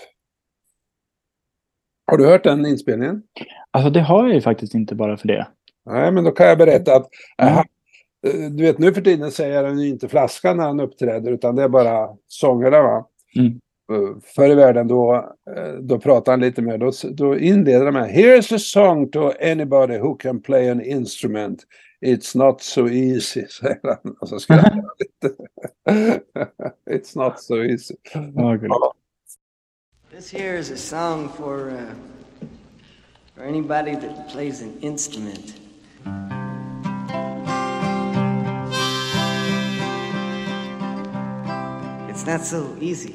Har 2.07 2.19
du 2.19 2.27
hört 2.27 2.45
den 2.45 2.67
inspelningen? 2.67 3.23
Alltså 3.71 3.91
det 3.91 4.01
har 4.01 4.27
jag 4.27 4.35
ju 4.35 4.41
faktiskt 4.41 4.75
inte 4.75 4.95
bara 4.95 5.17
för 5.17 5.29
det. 5.29 5.47
Nej, 5.87 6.13
men 6.13 6.25
då 6.25 6.31
kan 6.31 6.47
jag 6.47 6.59
berätta 6.59 6.97
att 6.97 7.09
Mm. 7.39 7.53
aha, 7.53 7.65
eh, 8.27 8.51
du 8.51 8.63
vet 8.63 8.79
nu 8.79 8.95
för 8.95 9.01
tiden 9.01 9.31
säger 9.31 9.65
han 9.65 9.79
ju 9.79 9.89
inte 9.89 10.09
flaskan 10.09 10.57
när 10.57 10.65
han 10.65 10.81
uppträder 10.81 11.33
utan 11.33 11.57
det 11.57 11.63
är 11.63 11.69
bara 11.69 12.09
sångerna 12.27 12.83
va. 12.83 13.07
Mm. 13.37 13.61
Eh, 13.93 14.17
Förr 14.35 14.51
i 14.51 14.55
världen 14.55 14.89
då, 14.89 15.15
eh, 15.57 15.73
då 15.81 15.99
pratar 15.99 16.33
han 16.33 16.41
lite 16.41 16.63
mer, 16.63 16.79
då, 16.79 16.93
då 17.11 17.39
inleder 17.39 17.85
han 17.85 17.95
med 17.95 18.11
Here's 18.11 18.55
a 18.55 18.59
song 18.59 19.11
to 19.11 19.33
anybody 19.43 19.99
who 19.99 20.15
can 20.15 20.43
play 20.43 20.69
an 20.71 20.81
instrument. 20.83 21.63
It's 22.01 22.35
not 22.35 22.63
so 22.63 22.89
easy, 22.89 23.47
säger 23.49 23.81
han. 23.83 24.17
Och 24.21 24.29
så 24.29 24.41
skrattar 24.41 24.71
han 24.71 24.91
lite. 24.99 25.37
It's 26.91 27.17
not 27.17 27.41
so 27.41 27.65
easy. 27.65 27.95
Ja. 28.35 28.93
This 30.11 30.31
here 30.31 30.59
is 30.59 30.71
a 30.71 30.77
song 30.77 31.29
for 31.29 31.71
uh, 31.71 31.95
for 33.35 33.45
anybody 33.45 33.95
that 33.97 34.29
plays 34.29 34.63
an 34.63 34.73
instrument. 34.81 35.55
It's 42.09 42.27
not 42.27 42.47
so 42.47 42.77
easy. 42.81 43.15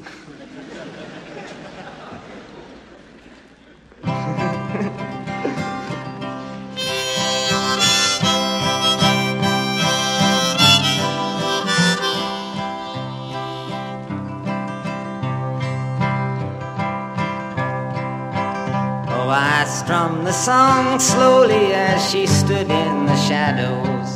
The 20.32 20.38
song 20.38 20.98
slowly 20.98 21.74
as 21.74 22.10
she 22.10 22.26
stood 22.26 22.70
in 22.70 23.06
the 23.06 23.16
shadows. 23.16 24.08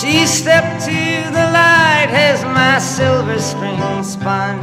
She 0.00 0.26
stepped 0.26 0.84
to 0.84 1.30
the 1.38 1.46
light 1.50 2.10
as 2.12 2.44
my 2.44 2.78
silver 2.78 3.38
string 3.40 4.04
spun. 4.04 4.58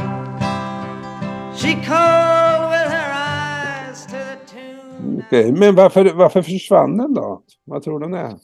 She 1.54 1.74
called 1.74 2.70
with 2.70 2.90
her 2.90 3.10
eyes 3.12 4.06
to 4.06 4.12
the 4.12 4.38
tune. 4.46 5.22
Okej, 5.26 5.52
men 5.52 5.74
varför, 5.74 6.12
varför 6.14 6.42
försvann 6.42 6.96
den 6.96 7.14
då? 7.14 7.42
Vad 7.64 7.82
tror 7.82 8.00
du 8.00 8.08
det 8.08 8.18
är? 8.18 8.34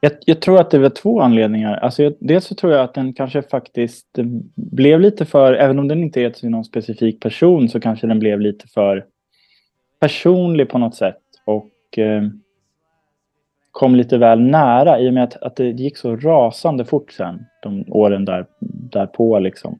Jag, 0.00 0.12
jag 0.26 0.42
tror 0.42 0.60
att 0.60 0.70
det 0.70 0.78
var 0.78 0.90
två 0.90 1.20
anledningar. 1.20 1.76
Alltså 1.76 2.02
jag, 2.02 2.14
dels 2.20 2.44
så 2.44 2.54
tror 2.54 2.72
jag 2.72 2.84
att 2.84 2.94
den 2.94 3.12
kanske 3.12 3.42
faktiskt 3.42 4.06
blev 4.54 5.00
lite 5.00 5.24
för, 5.24 5.52
även 5.52 5.78
om 5.78 5.88
den 5.88 6.02
inte 6.02 6.20
är 6.20 6.30
till 6.30 6.50
någon 6.50 6.64
specifik 6.64 7.20
person, 7.20 7.68
så 7.68 7.80
kanske 7.80 8.06
den 8.06 8.18
blev 8.18 8.40
lite 8.40 8.68
för 8.68 9.06
personlig 10.00 10.68
på 10.68 10.78
något 10.78 10.94
sätt. 10.94 11.22
Och 11.44 11.98
eh, 11.98 12.22
kom 13.70 13.94
lite 13.94 14.18
väl 14.18 14.40
nära 14.40 15.00
i 15.00 15.08
och 15.08 15.14
med 15.14 15.24
att, 15.24 15.36
att 15.42 15.56
det 15.56 15.70
gick 15.70 15.96
så 15.96 16.16
rasande 16.16 16.84
fort 16.84 17.12
sen, 17.12 17.46
de 17.62 17.84
åren 17.88 18.24
där, 18.24 18.46
därpå 18.92 19.38
liksom. 19.38 19.78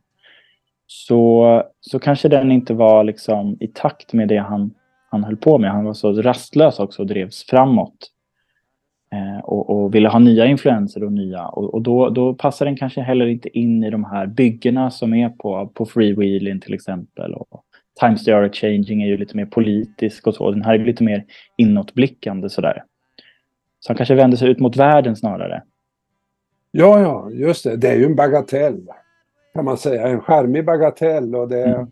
Så, 0.86 1.62
så 1.80 1.98
kanske 1.98 2.28
den 2.28 2.52
inte 2.52 2.74
var 2.74 3.04
liksom 3.04 3.56
i 3.60 3.68
takt 3.68 4.12
med 4.12 4.28
det 4.28 4.38
han, 4.38 4.74
han 5.10 5.24
höll 5.24 5.36
på 5.36 5.58
med. 5.58 5.70
Han 5.70 5.84
var 5.84 5.94
så 5.94 6.12
rastlös 6.12 6.78
också 6.78 7.02
och 7.02 7.08
drevs 7.08 7.44
framåt. 7.44 8.10
Eh, 9.12 9.44
och, 9.44 9.70
och 9.70 9.94
ville 9.94 10.08
ha 10.08 10.18
nya 10.18 10.46
influenser 10.46 11.04
och 11.04 11.12
nya. 11.12 11.46
Och, 11.46 11.74
och 11.74 11.82
då, 11.82 12.10
då 12.10 12.34
passar 12.34 12.66
den 12.66 12.76
kanske 12.76 13.00
heller 13.00 13.26
inte 13.26 13.58
in 13.58 13.84
i 13.84 13.90
de 13.90 14.04
här 14.04 14.26
byggena 14.26 14.90
som 14.90 15.14
är 15.14 15.28
på, 15.28 15.70
på 15.74 15.86
freewheeling 15.86 16.60
till 16.60 16.74
exempel. 16.74 17.34
Och 17.34 17.64
Times 18.00 18.24
They 18.24 18.34
Are 18.34 18.50
Changing 18.52 19.02
är 19.02 19.06
ju 19.06 19.16
lite 19.16 19.36
mer 19.36 19.46
politisk 19.46 20.26
och 20.26 20.34
så. 20.34 20.50
Den 20.50 20.62
här 20.62 20.74
är 20.74 20.84
lite 20.84 21.04
mer 21.04 21.24
inåtblickande 21.56 22.48
sådär. 22.50 22.84
Så 23.80 23.90
han 23.90 23.96
kanske 23.96 24.14
vänder 24.14 24.36
sig 24.36 24.48
ut 24.50 24.60
mot 24.60 24.76
världen 24.76 25.16
snarare. 25.16 25.62
Ja, 26.70 27.00
ja, 27.00 27.30
just 27.30 27.64
det. 27.64 27.76
Det 27.76 27.88
är 27.88 27.96
ju 27.96 28.04
en 28.04 28.16
bagatell. 28.16 28.86
Kan 29.54 29.64
man 29.64 29.76
säga. 29.78 30.08
En 30.08 30.20
charmig 30.20 30.64
bagatell 30.64 31.34
och 31.34 31.48
det 31.48 31.64
Mm. 31.64 31.86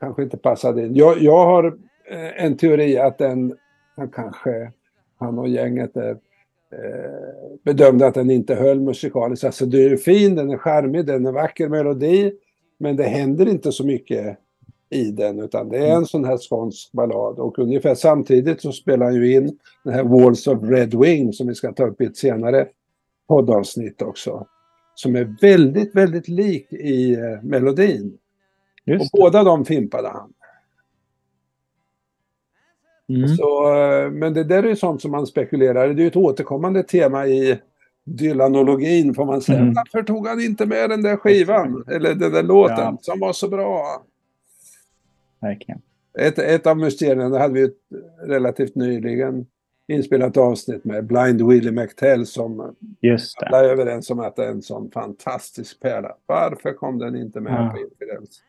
kanske 0.00 0.22
inte 0.22 0.36
passade 0.36 0.86
in. 0.86 0.94
Jag, 0.94 1.18
jag 1.22 1.46
har 1.46 1.64
eh, 2.10 2.44
en 2.44 2.56
teori 2.56 2.98
att 2.98 3.18
den, 3.18 3.56
han 3.96 4.08
kanske, 4.08 4.72
han 5.18 5.38
och 5.38 5.48
gänget 5.48 5.96
är, 5.96 6.10
eh, 6.10 6.16
bedömde 7.64 8.06
att 8.06 8.14
den 8.14 8.30
inte 8.30 8.54
höll 8.54 8.80
musikaliskt. 8.80 9.44
Alltså 9.44 9.66
det 9.66 9.84
är 9.84 9.88
ju 9.88 9.96
fin, 9.96 10.34
den 10.34 10.50
är 10.50 10.56
charmig, 10.58 11.06
den 11.06 11.26
är 11.26 11.32
vacker 11.32 11.68
melodi. 11.68 12.32
Men 12.78 12.96
det 12.96 13.04
händer 13.04 13.48
inte 13.48 13.72
så 13.72 13.86
mycket 13.86 14.38
i 14.94 15.10
den 15.10 15.40
utan 15.40 15.68
det 15.68 15.78
är 15.78 15.96
en 15.96 16.06
sån 16.06 16.24
här 16.24 16.38
skånsk 16.38 16.92
ballad. 16.92 17.38
Och 17.38 17.58
ungefär 17.58 17.94
samtidigt 17.94 18.60
så 18.60 18.72
spelar 18.72 19.06
han 19.06 19.14
ju 19.14 19.34
in 19.34 19.58
den 19.84 19.94
här 19.94 20.04
Walls 20.04 20.46
of 20.46 20.58
Red 20.62 20.94
Wing 20.94 21.32
som 21.32 21.46
vi 21.46 21.54
ska 21.54 21.72
ta 21.72 21.86
upp 21.86 22.00
i 22.00 22.04
ett 22.04 22.16
senare 22.16 22.66
poddavsnitt 23.28 24.02
också. 24.02 24.46
Som 24.94 25.16
är 25.16 25.36
väldigt, 25.40 25.96
väldigt 25.96 26.28
lik 26.28 26.72
i 26.72 27.14
eh, 27.14 27.42
melodin. 27.42 28.18
Och 29.00 29.20
båda 29.20 29.44
de 29.44 29.64
fimpade 29.64 30.08
han. 30.08 30.32
Mm. 33.08 33.28
Så, 33.28 33.74
eh, 33.74 34.10
men 34.10 34.34
det 34.34 34.44
där 34.44 34.62
är 34.62 34.68
ju 34.68 34.76
sånt 34.76 35.02
som 35.02 35.10
man 35.10 35.26
spekulerar. 35.26 35.88
Det 35.88 36.00
är 36.00 36.04
ju 36.04 36.06
ett 36.06 36.16
återkommande 36.16 36.82
tema 36.82 37.26
i 37.26 37.60
Dylanologin 38.04 39.14
får 39.14 39.24
man 39.24 39.40
säga. 39.40 39.58
Mm. 39.58 39.74
Varför 39.74 40.02
tog 40.02 40.26
han 40.26 40.40
inte 40.40 40.66
med 40.66 40.90
den 40.90 41.02
där 41.02 41.16
skivan? 41.16 41.84
Eller 41.88 42.14
den 42.14 42.32
där 42.32 42.42
låten 42.42 42.76
Ja. 42.78 42.98
som 43.00 43.20
var 43.20 43.32
så 43.32 43.48
bra? 43.48 44.04
Verkligen. 45.48 45.80
Ett, 46.18 46.38
ett 46.38 46.66
av 46.66 46.76
mysterierna 46.76 47.38
hade 47.38 47.54
vi 47.54 47.70
relativt 48.26 48.74
nyligen 48.74 49.46
inspelat 49.88 50.36
avsnitt 50.36 50.84
med 50.84 51.04
Blind 51.06 51.48
Willie 51.48 51.70
McTell 51.72 52.26
som 52.26 52.76
Just 53.00 53.40
det. 53.40 53.46
alla 53.46 53.58
är 53.60 53.64
överens 53.68 54.10
om 54.10 54.20
att 54.20 54.36
det 54.36 54.44
är 54.44 54.50
en 54.50 54.62
sån 54.62 54.90
fantastisk 54.90 55.80
pärla. 55.80 56.12
Varför 56.26 56.72
kom 56.72 56.98
den 56.98 57.16
inte 57.16 57.40
med 57.40 57.52
Ja. 57.52 57.70
på 57.74 57.78
Infidels? 57.78 58.40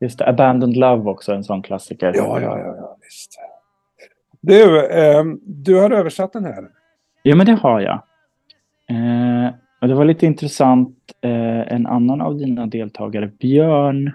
Just 0.00 0.18
det. 0.18 0.28
Abandoned 0.28 0.76
Love 0.76 1.10
också, 1.10 1.32
en 1.32 1.44
sån 1.44 1.62
klassiker. 1.62 2.12
Ja, 2.16 2.40
ja, 2.40 2.58
ja, 2.58 2.76
ja, 2.76 2.96
visst. 3.00 3.38
Du, 4.40 4.86
eh, 4.86 5.24
du 5.42 5.80
har 5.80 5.90
översatt 5.90 6.32
den 6.32 6.44
här. 6.44 6.68
Ja, 7.22 7.36
men 7.36 7.46
det 7.46 7.52
har 7.52 7.80
jag. 7.80 8.02
Eh, 8.90 9.54
och 9.80 9.88
det 9.88 9.94
var 9.94 10.04
lite 10.04 10.26
intressant. 10.26 10.98
Eh, 11.20 11.72
en 11.72 11.86
annan 11.86 12.20
av 12.20 12.38
dina 12.38 12.66
deltagare, 12.66 13.26
Björn, 13.26 14.12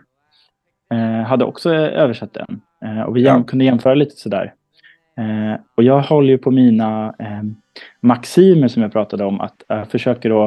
hade 1.26 1.46
också 1.46 1.74
översatt 1.74 2.34
den. 2.34 2.62
Eh, 2.86 3.02
och 3.02 3.18
vi 3.18 3.24
Ja. 3.24 3.44
kunde 3.44 3.66
jämföra 3.66 3.94
lite 3.96 4.16
sådär. 4.16 4.54
Eh, 5.18 5.60
och 5.76 5.84
jag 5.84 6.02
håller 6.02 6.30
ju 6.30 6.38
på 6.38 6.52
mina 6.52 7.16
eh, 7.20 7.42
maximer 8.02 8.68
som 8.68 8.82
jag 8.82 8.92
pratade 8.92 9.26
om. 9.26 9.42
Att 9.42 9.64
jag 9.68 9.88
försöker 9.92 10.30
då... 10.30 10.44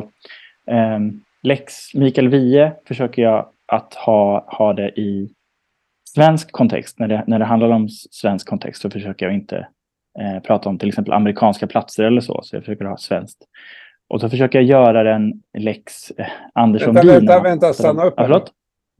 Eh, 0.66 0.98
Lex 1.42 1.94
Mikael 1.94 2.28
Wiehe 2.28 2.72
försöker 2.88 3.22
jag 3.22 3.46
att 3.66 3.94
ha, 3.94 4.44
ha 4.58 4.72
det 4.72 4.88
i 4.88 5.30
svensk 6.14 6.52
kontext. 6.52 6.98
När 6.98 7.08
det, 7.08 7.24
när 7.26 7.38
det 7.38 7.44
handlar 7.44 7.68
om 7.70 7.88
svensk 7.88 8.48
kontext 8.48 8.82
så 8.82 8.90
försöker 8.90 9.26
jag 9.26 9.34
inte 9.34 9.66
eh, 10.20 10.42
prata 10.42 10.68
om 10.68 10.78
till 10.78 10.88
exempel 10.88 11.12
amerikanska 11.14 11.66
platser 11.66 12.04
eller 12.04 12.20
så. 12.20 12.40
Så 12.42 12.56
jag 12.56 12.62
försöker 12.62 12.84
ha 12.84 12.96
svenskt. 12.96 13.38
Och 14.08 14.20
så 14.20 14.30
försöker 14.30 14.58
jag 14.58 14.66
göra 14.68 15.02
den 15.02 15.32
lex 15.58 16.10
eh, 16.10 16.26
Andersson 16.54 16.94
Vänta, 16.94 17.12
vänta, 17.12 17.40
vänta, 17.40 17.72
stanna 17.72 18.04
upp 18.04 18.14
Ja, 18.16 18.44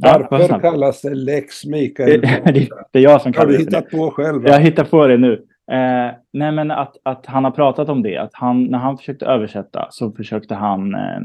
Ja, 0.02 0.28
Varför 0.30 0.60
kallas 0.60 1.02
det 1.02 1.14
Lex 1.14 1.64
Mikael? 1.66 2.20
det, 2.44 2.68
det 2.92 2.98
är 2.98 3.02
jag 3.02 3.22
som 3.22 3.28
Har 3.28 3.32
kallar 3.32 3.46
det 3.52 3.56
det. 3.56 3.62
hittat 3.62 3.90
på 3.90 4.10
själv? 4.10 4.46
Jag 4.46 4.60
hittar 4.60 4.84
på 4.84 5.06
det 5.06 5.16
nu. 5.16 5.32
Eh, 5.72 6.10
nej, 6.32 6.52
men 6.52 6.70
att, 6.70 6.96
att 7.02 7.26
han 7.26 7.44
har 7.44 7.50
pratat 7.50 7.88
om 7.88 8.02
det. 8.02 8.16
Att 8.16 8.30
han, 8.32 8.64
när 8.64 8.78
han 8.78 8.98
försökte 8.98 9.26
översätta 9.26 9.86
så 9.90 10.12
försökte 10.12 10.54
han 10.54 10.94
eh, 10.94 11.16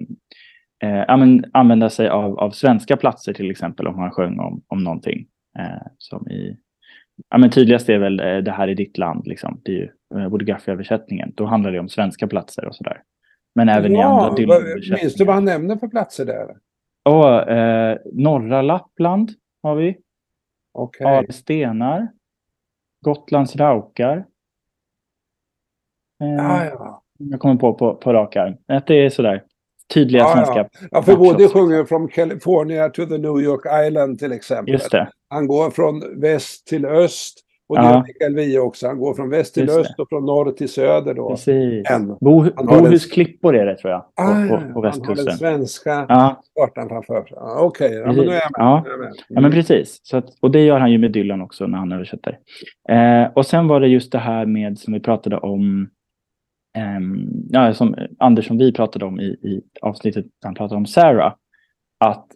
eh, 0.83 1.03
ja, 1.07 1.39
använda 1.53 1.89
sig 1.89 2.09
av, 2.09 2.39
av 2.39 2.51
svenska 2.51 2.97
platser 2.97 3.33
till 3.33 3.51
exempel 3.51 3.87
om 3.87 3.99
han 3.99 4.11
sjöng 4.11 4.39
om, 4.39 4.61
om 4.67 4.83
någonting. 4.83 5.25
Eh, 5.59 5.87
som 5.97 6.29
i, 6.29 6.57
ja, 7.29 7.37
men 7.37 7.49
tydligast 7.49 7.89
är 7.89 7.97
väl 7.97 8.19
eh, 8.19 8.37
det 8.37 8.51
här 8.51 8.67
i 8.67 8.73
ditt 8.75 8.97
land. 8.97 9.27
Liksom. 9.27 9.61
Det 9.63 9.71
är 9.71 9.75
ju 9.75 9.89
eh, 10.15 10.29
Woody-Guthrie-översättningen. 10.29 11.31
Då 11.35 11.45
handlar 11.45 11.71
det 11.71 11.79
om 11.79 11.89
svenska 11.89 12.27
platser 12.27 12.65
och 12.65 12.75
sådär. 12.75 13.01
Men 13.55 13.69
även 13.69 13.91
i 13.95 14.01
andra 14.01 14.25
Ja, 14.25 14.33
Dylan-översättningar. 14.37 15.03
minns 15.03 15.15
du 15.15 15.25
vad 15.25 15.35
han 15.35 15.45
nämner 15.45 15.75
för 15.75 15.87
platser 15.87 16.25
där? 16.25 16.47
Och, 17.09 17.49
eh, 17.51 17.97
norra 18.13 18.61
Lappland 18.61 19.31
har 19.63 19.75
vi. 19.75 19.97
Okej. 20.73 21.07
Ale 21.07 21.31
stenar. 21.33 22.07
Gotlands 23.05 23.55
raukar. 23.55 24.17
Eh, 26.21 26.27
Ja, 26.37 26.65
ja. 26.65 27.01
Jag 27.17 27.39
kommer 27.39 27.55
på 27.55 27.73
på, 27.73 27.95
på 27.95 28.13
rak 28.13 28.35
arm. 28.35 28.55
Att 28.67 28.87
det 28.87 28.95
är 28.95 29.09
sådär 29.09 29.43
tydliga 29.93 30.21
Ja, 30.21 30.33
svenska. 30.33 30.69
Ja, 30.91 31.01
för 31.01 31.11
matcher 31.11 31.19
Woody 31.23 31.45
också. 31.45 31.57
sjunger 31.59 31.85
från 31.85 32.07
California 32.07 32.89
to 32.89 33.05
the 33.05 33.17
New 33.17 33.39
York 33.41 33.87
Island 33.87 34.19
till 34.19 34.31
exempel. 34.31 34.73
Just 34.73 34.91
det. 34.91 35.09
Han 35.29 35.47
går 35.47 35.69
från 35.69 36.21
väst 36.21 36.67
till 36.67 36.85
öst. 36.85 37.44
Och 37.67 37.75
det 37.75 37.83
Ja. 37.83 38.03
Mikael 38.07 38.35
Wiehe 38.35 38.59
också. 38.59 38.87
Han 38.87 38.99
går 38.99 39.13
från 39.13 39.29
väst 39.29 39.53
till 39.53 39.69
öst 39.69 39.99
och 39.99 40.09
från 40.09 40.25
norr 40.25 40.51
till 40.51 40.69
söder 40.69 41.13
då. 41.13 41.29
Precis. 41.29 41.89
En. 41.91 42.07
Bo, 42.07 42.43
Bohus 42.65 43.05
klippor 43.05 43.55
är 43.55 43.65
det 43.65 43.77
tror 43.77 43.91
jag. 43.91 44.01
På, 44.01 44.09
Ah, 44.23 44.47
på, 44.49 44.73
på 44.73 44.87
Han 44.87 45.01
har 45.05 45.15
den 45.15 45.37
svenska 45.37 46.05
Ja, 46.09 46.41
kartan 46.59 46.89
framför 46.89 47.23
sig. 47.23 47.37
Ja, 47.37 47.59
Okej, 47.61 47.93
ja, 47.93 48.05
men 48.07 48.15
nu 48.15 48.21
är 48.21 48.25
jag 48.25 48.31
med. 48.33 48.41
Ja. 48.53 48.83
Jag 48.89 48.99
med. 48.99 49.13
ja, 49.27 49.41
men 49.41 49.51
precis. 49.51 49.99
Så 50.03 50.17
att, 50.17 50.25
och 50.41 50.51
det 50.51 50.65
gör 50.65 50.79
han 50.79 50.91
ju 50.91 50.97
med 50.97 51.11
Dylan 51.11 51.41
också 51.41 51.67
när 51.67 51.77
han 51.77 51.91
översätter. 51.91 52.39
Eh, 52.89 53.31
och 53.35 53.45
sen 53.45 53.67
var 53.67 53.79
det 53.79 53.87
just 53.87 54.11
det 54.11 54.19
här 54.19 54.45
med 54.45 54.79
som 54.79 54.93
vi 54.93 54.99
pratade 54.99 55.37
om. 55.37 55.89
ehm, 56.77 57.29
ja, 57.49 57.73
som 57.73 57.95
Anders 58.19 58.47
som 58.47 58.57
vi 58.57 58.71
pratade 58.73 59.05
om 59.05 59.19
i, 59.19 59.25
i 59.25 59.61
avsnittet. 59.81 60.25
Han 60.43 60.53
pratade 60.55 60.77
om 60.77 60.85
Sarah. 60.85 61.33
Att 61.99 62.27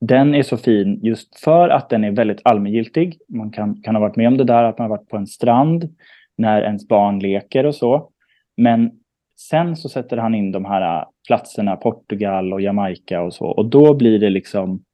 den 0.00 0.34
är 0.34 0.42
så 0.42 0.56
fin 0.56 1.00
just 1.02 1.40
för 1.40 1.68
att 1.68 1.90
den 1.90 2.04
är 2.04 2.10
väldigt 2.10 2.40
allmängiltig. 2.44 3.18
Man 3.28 3.50
kan, 3.50 3.82
kan 3.82 3.94
ha 3.94 4.00
varit 4.00 4.16
med 4.16 4.28
om 4.28 4.36
det 4.36 4.44
där 4.44 4.64
att 4.64 4.78
man 4.78 4.90
har 4.90 4.96
varit 4.96 5.08
på 5.08 5.16
en 5.16 5.26
strand 5.26 5.96
när 6.36 6.62
ens 6.62 6.88
barn 6.88 7.18
leker 7.18 7.66
och 7.66 7.74
så. 7.74 8.10
Men 8.56 8.90
sen 9.36 9.76
så 9.76 9.88
sätter 9.88 10.16
han 10.16 10.34
in 10.34 10.52
de 10.52 10.64
här 10.64 11.00
äh, 11.00 11.04
platserna, 11.26 11.76
Portugal 11.76 12.52
och 12.52 12.60
Jamaica 12.60 13.22
och 13.22 13.34
så. 13.34 13.44
Och 13.44 13.66
då 13.66 13.94
blir 13.94 14.18
det 14.18 14.30
liksom, 14.30 14.84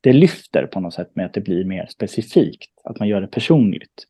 det 0.00 0.12
lyfter 0.12 0.66
på 0.66 0.80
något 0.80 0.94
sätt 0.94 1.16
med 1.16 1.26
att 1.26 1.34
det 1.34 1.40
blir 1.40 1.64
mer 1.64 1.86
specifikt. 1.86 2.70
Att 2.84 2.98
man 2.98 3.08
gör 3.08 3.20
det 3.20 3.26
personligt. 3.26 4.04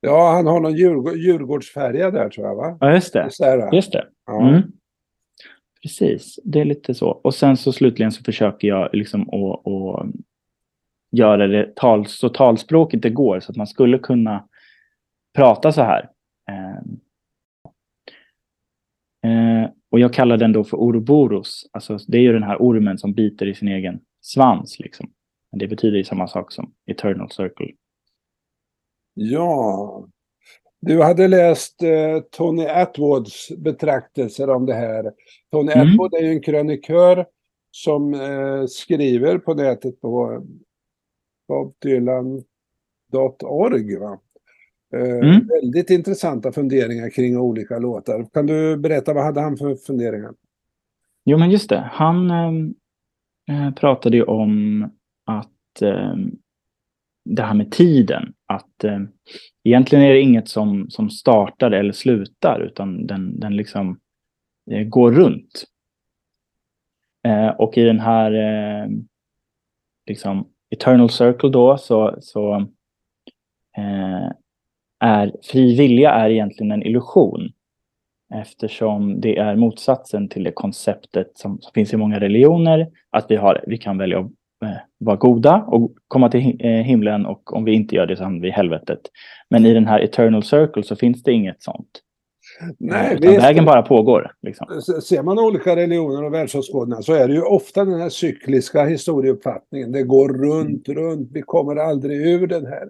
Ja, 0.00 0.32
han 0.32 0.46
har 0.46 0.60
någon 0.60 0.76
Djurgård, 0.76 1.16
Djurgårdsfärja 1.16 2.10
där 2.10 2.28
tror 2.28 2.46
jag 2.46 2.54
va? 2.54 2.78
Ja, 2.80 2.92
just 2.94 3.12
det. 3.12 3.28
Just 3.72 3.92
det. 3.92 4.06
ja. 4.26 4.48
Mm. 4.48 4.62
Precis, 5.84 6.40
det 6.44 6.60
är 6.60 6.64
lite 6.64 6.94
så. 6.94 7.08
Och 7.08 7.34
sen 7.34 7.56
så 7.56 7.72
slutligen 7.72 8.12
så 8.12 8.22
försöker 8.22 8.68
jag 8.68 8.88
liksom 8.92 9.22
att, 9.22 9.66
att 9.66 10.06
göra 11.10 11.46
det 11.46 11.76
tal, 11.76 12.06
så 12.06 12.28
talspråket 12.28 13.02
det 13.02 13.10
går 13.10 13.40
så 13.40 13.50
att 13.50 13.56
man 13.56 13.66
skulle 13.66 13.98
kunna 13.98 14.48
prata 15.34 15.72
så 15.72 15.82
här. 15.82 16.10
Eh, 19.24 19.70
och 19.90 20.00
jag 20.00 20.12
kallar 20.12 20.36
den 20.36 20.52
då 20.52 20.64
för 20.64 20.76
Ouroboros. 20.76 21.70
Alltså 21.72 21.98
det 22.08 22.18
är 22.18 22.22
ju 22.22 22.32
den 22.32 22.42
här 22.42 22.56
ormen 22.56 22.98
som 22.98 23.12
biter 23.12 23.46
i 23.46 23.54
sin 23.54 23.68
egen 23.68 24.00
svans. 24.20 24.78
Liksom. 24.80 25.10
Men 25.50 25.58
det 25.58 25.68
betyder 25.68 25.96
ju 25.96 26.04
samma 26.04 26.28
sak 26.28 26.52
som 26.52 26.72
Eternal 26.86 27.30
Circle. 27.30 27.72
Ja. 29.14 30.06
Du 30.86 31.02
hade 31.02 31.28
läst 31.28 31.82
eh, 31.82 32.20
Tony 32.30 32.66
Atwoods 32.66 33.48
betraktelser 33.58 34.50
om 34.50 34.66
det 34.66 34.74
här. 34.74 35.12
Tony 35.50 35.72
Mm. 35.72 35.88
Atwood 35.88 36.14
är 36.14 36.22
ju 36.22 36.28
en 36.30 36.40
krönikör 36.40 37.26
som 37.70 38.14
eh, 38.14 38.64
skriver 38.68 39.38
på 39.38 39.54
nätet 39.54 40.00
på 40.00 40.42
bobdylan.org. 41.48 43.96
Va? 43.98 44.18
Eh, 44.94 45.28
Mm. 45.28 45.46
Väldigt 45.46 45.90
intressanta 45.90 46.52
funderingar 46.52 47.10
kring 47.10 47.38
olika 47.38 47.78
låtar. 47.78 48.26
Kan 48.32 48.46
du 48.46 48.76
berätta 48.76 49.14
vad 49.14 49.24
hade 49.24 49.40
han 49.40 49.56
för 49.56 49.74
funderingar? 49.74 50.32
Jo, 51.24 51.38
men 51.38 51.50
just 51.50 51.68
det. 51.68 51.88
Han 51.92 52.30
ehm, 52.30 52.74
eh, 53.50 53.74
pratade 53.74 54.16
ju 54.16 54.22
om 54.22 54.82
att 55.26 55.82
ehm, 55.82 56.36
det 57.24 57.42
här 57.42 57.54
med 57.54 57.72
tiden. 57.72 58.32
Att 58.46 58.84
eh, 58.84 59.00
egentligen 59.64 60.04
är 60.04 60.12
det 60.12 60.20
inget 60.20 60.48
som, 60.48 60.90
som 60.90 61.10
startar 61.10 61.70
eller 61.70 61.92
slutar, 61.92 62.60
utan 62.60 63.06
den, 63.06 63.40
den 63.40 63.56
liksom 63.56 64.00
eh, 64.70 64.84
går 64.84 65.12
runt. 65.12 65.64
Eh, 67.26 67.48
och 67.48 67.78
i 67.78 67.84
den 67.84 68.00
här 68.00 68.32
eh, 68.32 68.88
liksom 70.06 70.48
Eternal 70.70 71.10
Circle 71.10 71.50
då 71.50 71.78
så, 71.78 72.16
så 72.20 72.54
eh, 73.76 74.30
är 75.00 75.32
fri 75.42 75.76
vilja 75.76 76.10
är 76.10 76.30
egentligen 76.30 76.72
en 76.72 76.82
illusion. 76.82 77.52
Eftersom 78.34 79.20
det 79.20 79.38
är 79.38 79.56
motsatsen 79.56 80.28
till 80.28 80.44
det 80.44 80.52
konceptet 80.52 81.38
som, 81.38 81.60
som 81.60 81.72
finns 81.74 81.92
i 81.92 81.96
många 81.96 82.20
religioner. 82.20 82.90
Att 83.10 83.30
vi, 83.30 83.36
har, 83.36 83.64
vi 83.66 83.78
kan 83.78 83.98
välja 83.98 84.18
att 84.18 84.30
vara 84.98 85.16
goda 85.16 85.64
och 85.66 85.94
komma 86.08 86.30
till 86.30 86.60
eh, 86.60 86.70
himlen 86.70 87.26
och 87.26 87.52
om 87.52 87.64
vi 87.64 87.72
inte 87.72 87.94
gör 87.94 88.06
det 88.06 88.16
så 88.16 88.22
hamnar 88.22 88.40
vi 88.40 88.48
i 88.48 88.50
helvetet. 88.50 89.00
Men 89.50 89.66
i 89.66 89.74
den 89.74 89.86
här 89.86 90.00
Eternal 90.00 90.42
Circle 90.42 90.82
så 90.82 90.96
finns 90.96 91.22
det 91.22 91.32
inget 91.32 91.62
sånt. 91.62 92.00
Nej, 92.78 93.16
Utan 93.16 93.36
vägen 93.36 93.64
bara 93.64 93.82
pågår. 93.82 94.32
Liksom. 94.42 94.82
Ser 95.02 95.22
man 95.22 95.38
olika 95.38 95.76
religioner 95.76 96.24
och 96.24 96.34
världsåskådningar 96.34 97.02
så 97.02 97.12
är 97.12 97.28
det 97.28 97.34
ju 97.34 97.42
ofta 97.42 97.84
den 97.84 98.00
här 98.00 98.08
cykliska 98.08 98.84
historieuppfattningen. 98.84 99.92
Det 99.92 100.02
går 100.02 100.28
runt, 100.28 100.88
runt. 100.88 101.30
Vi 101.32 101.42
kommer 101.42 101.76
aldrig 101.76 102.26
ur 102.26 102.46
den 102.46 102.66
här 102.66 102.88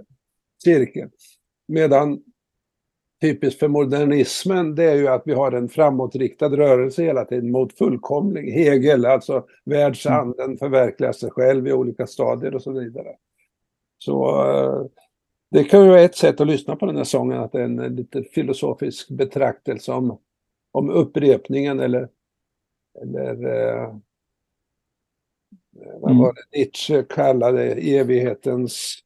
cirkeln. 0.64 1.10
Medan 1.68 2.18
typiskt 3.24 3.60
för 3.60 3.68
modernismen 3.68 4.74
det 4.74 4.84
är 4.84 4.94
ju 4.94 5.08
att 5.08 5.22
vi 5.24 5.32
har 5.32 5.52
en 5.52 5.68
framåtriktad 5.68 6.48
rörelse 6.48 7.02
hela 7.02 7.24
tiden 7.24 7.50
mot 7.50 7.78
fullkomlig. 7.78 8.52
Hegel, 8.52 9.06
alltså 9.06 9.46
världsanden 9.64 10.56
förverkligar 10.56 11.12
sig 11.12 11.30
själv 11.30 11.66
i 11.66 11.72
olika 11.72 12.06
stadier 12.06 12.54
och 12.54 12.62
så 12.62 12.72
vidare. 12.72 13.16
Så 13.98 14.46
eh, 14.50 14.86
det 15.50 15.64
kan 15.64 15.82
ju 15.82 15.88
vara 15.88 16.00
ett 16.00 16.16
sätt 16.16 16.40
att 16.40 16.46
lyssna 16.46 16.76
på 16.76 16.86
den 16.86 16.96
här 16.96 17.04
sången, 17.04 17.40
att 17.40 17.52
det 17.52 17.60
är 17.60 17.64
en 17.64 17.96
lite 17.96 18.22
filosofisk 18.22 19.10
betraktelse 19.10 19.92
om, 19.92 20.18
om 20.72 20.90
upprepningen 20.90 21.80
eller, 21.80 22.08
eller 23.02 23.46
eh, 23.46 23.96
vad 26.00 26.10
Mm. 26.10 26.22
var 26.22 26.32
det 26.34 26.58
Nietzsche 26.58 27.02
kallade 27.02 27.74
evighetens 27.74 28.98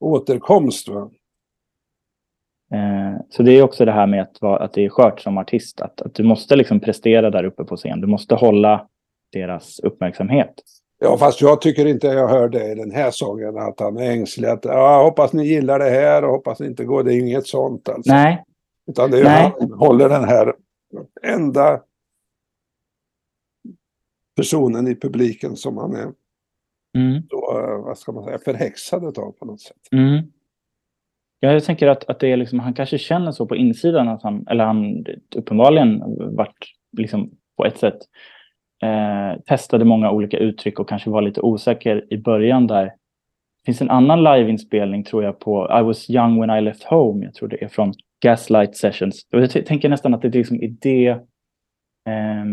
återkomst. 0.00 0.88
Va? 0.88 1.10
Eh, 2.74 3.20
så 3.30 3.42
det 3.42 3.52
är 3.52 3.62
också 3.62 3.84
det 3.84 3.92
här 3.92 4.06
med 4.06 4.22
att, 4.22 4.42
vara, 4.42 4.64
att 4.64 4.72
det 4.72 4.84
är 4.84 4.88
skört 4.88 5.20
som 5.20 5.38
artist. 5.38 5.80
Att, 5.80 6.02
att 6.02 6.14
du 6.14 6.22
måste 6.22 6.56
liksom 6.56 6.80
prestera 6.80 7.30
där 7.30 7.44
uppe 7.44 7.64
på 7.64 7.76
scen. 7.76 8.00
Du 8.00 8.06
måste 8.06 8.34
hålla 8.34 8.88
deras 9.32 9.80
uppmärksamhet. 9.80 10.54
Ja, 10.98 11.18
fast 11.18 11.40
jag 11.40 11.60
tycker 11.60 11.86
inte 11.86 12.06
jag 12.06 12.28
hör 12.28 12.48
det 12.48 12.72
i 12.72 12.74
den 12.74 12.90
här 12.90 13.10
sången, 13.10 13.58
att 13.58 13.80
han 13.80 13.96
är 13.96 14.10
ängslig. 14.10 14.48
Att, 14.48 14.64
ja, 14.64 15.02
hoppas 15.02 15.32
ni 15.32 15.46
gillar 15.46 15.78
det 15.78 15.90
här 15.90 16.24
och 16.24 16.30
hoppas 16.30 16.58
det 16.58 16.66
inte 16.66 16.84
går. 16.84 17.02
Det 17.02 17.14
är 17.14 17.18
inget 17.18 17.46
sånt 17.46 17.88
alltså. 17.88 18.12
Nej, 18.12 18.44
Utan 18.86 19.10
det 19.10 19.18
är 19.18 19.24
Nej. 19.24 19.52
han 19.60 19.72
håller 19.72 20.08
den 20.08 20.24
här 20.24 20.54
enda 21.22 21.80
personen 24.36 24.88
i 24.88 24.94
publiken 24.94 25.56
som 25.56 25.76
han 25.76 25.94
är 25.94 26.12
mm, 26.96 27.22
så, 27.30 27.58
eh, 27.58 27.84
vad 27.84 27.98
ska 27.98 28.12
man 28.12 28.24
säga, 28.24 28.38
förhäxad 28.38 29.18
av 29.18 29.32
på 29.32 29.44
något 29.44 29.60
sätt. 29.60 29.76
mm. 29.92 30.24
Jag 31.52 31.64
tänker 31.64 31.88
att, 31.88 32.04
att 32.10 32.20
det 32.20 32.32
är 32.32 32.36
liksom, 32.36 32.60
han 32.60 32.74
kanske 32.74 32.98
känner 32.98 33.32
så 33.32 33.46
på 33.46 33.56
insidan 33.56 34.08
att 34.08 34.22
han, 34.22 34.46
eller 34.50 34.64
han 34.64 35.04
uppenbarligen 35.36 36.02
varit 36.36 36.56
liksom 36.96 37.30
på 37.56 37.64
ett 37.66 37.78
sätt 37.78 37.98
eh, 38.82 39.40
testade 39.42 39.84
många 39.84 40.10
olika 40.10 40.38
uttryck 40.38 40.78
och 40.78 40.88
kanske 40.88 41.10
var 41.10 41.22
lite 41.22 41.40
osäker 41.40 42.12
i 42.12 42.18
början 42.18 42.66
där. 42.66 42.84
Det 42.84 43.66
finns 43.66 43.80
en 43.80 43.90
annan 43.90 44.24
liveinspelning 44.24 45.04
tror 45.04 45.24
jag 45.24 45.38
på 45.38 45.78
I 45.80 45.82
was 45.82 46.10
young 46.10 46.40
when 46.40 46.58
I 46.58 46.60
left 46.60 46.84
home. 46.84 47.24
Jag 47.24 47.34
tror 47.34 47.48
det 47.48 47.64
är 47.64 47.68
från 47.68 47.92
Gaslight 48.22 48.76
Sessions. 48.76 49.26
Jag 49.30 49.66
tänker 49.66 49.88
nästan 49.88 50.14
att 50.14 50.22
det 50.22 50.28
liksom 50.28 50.62
är 50.62 50.74
det, 50.80 51.08
eh, 52.08 52.44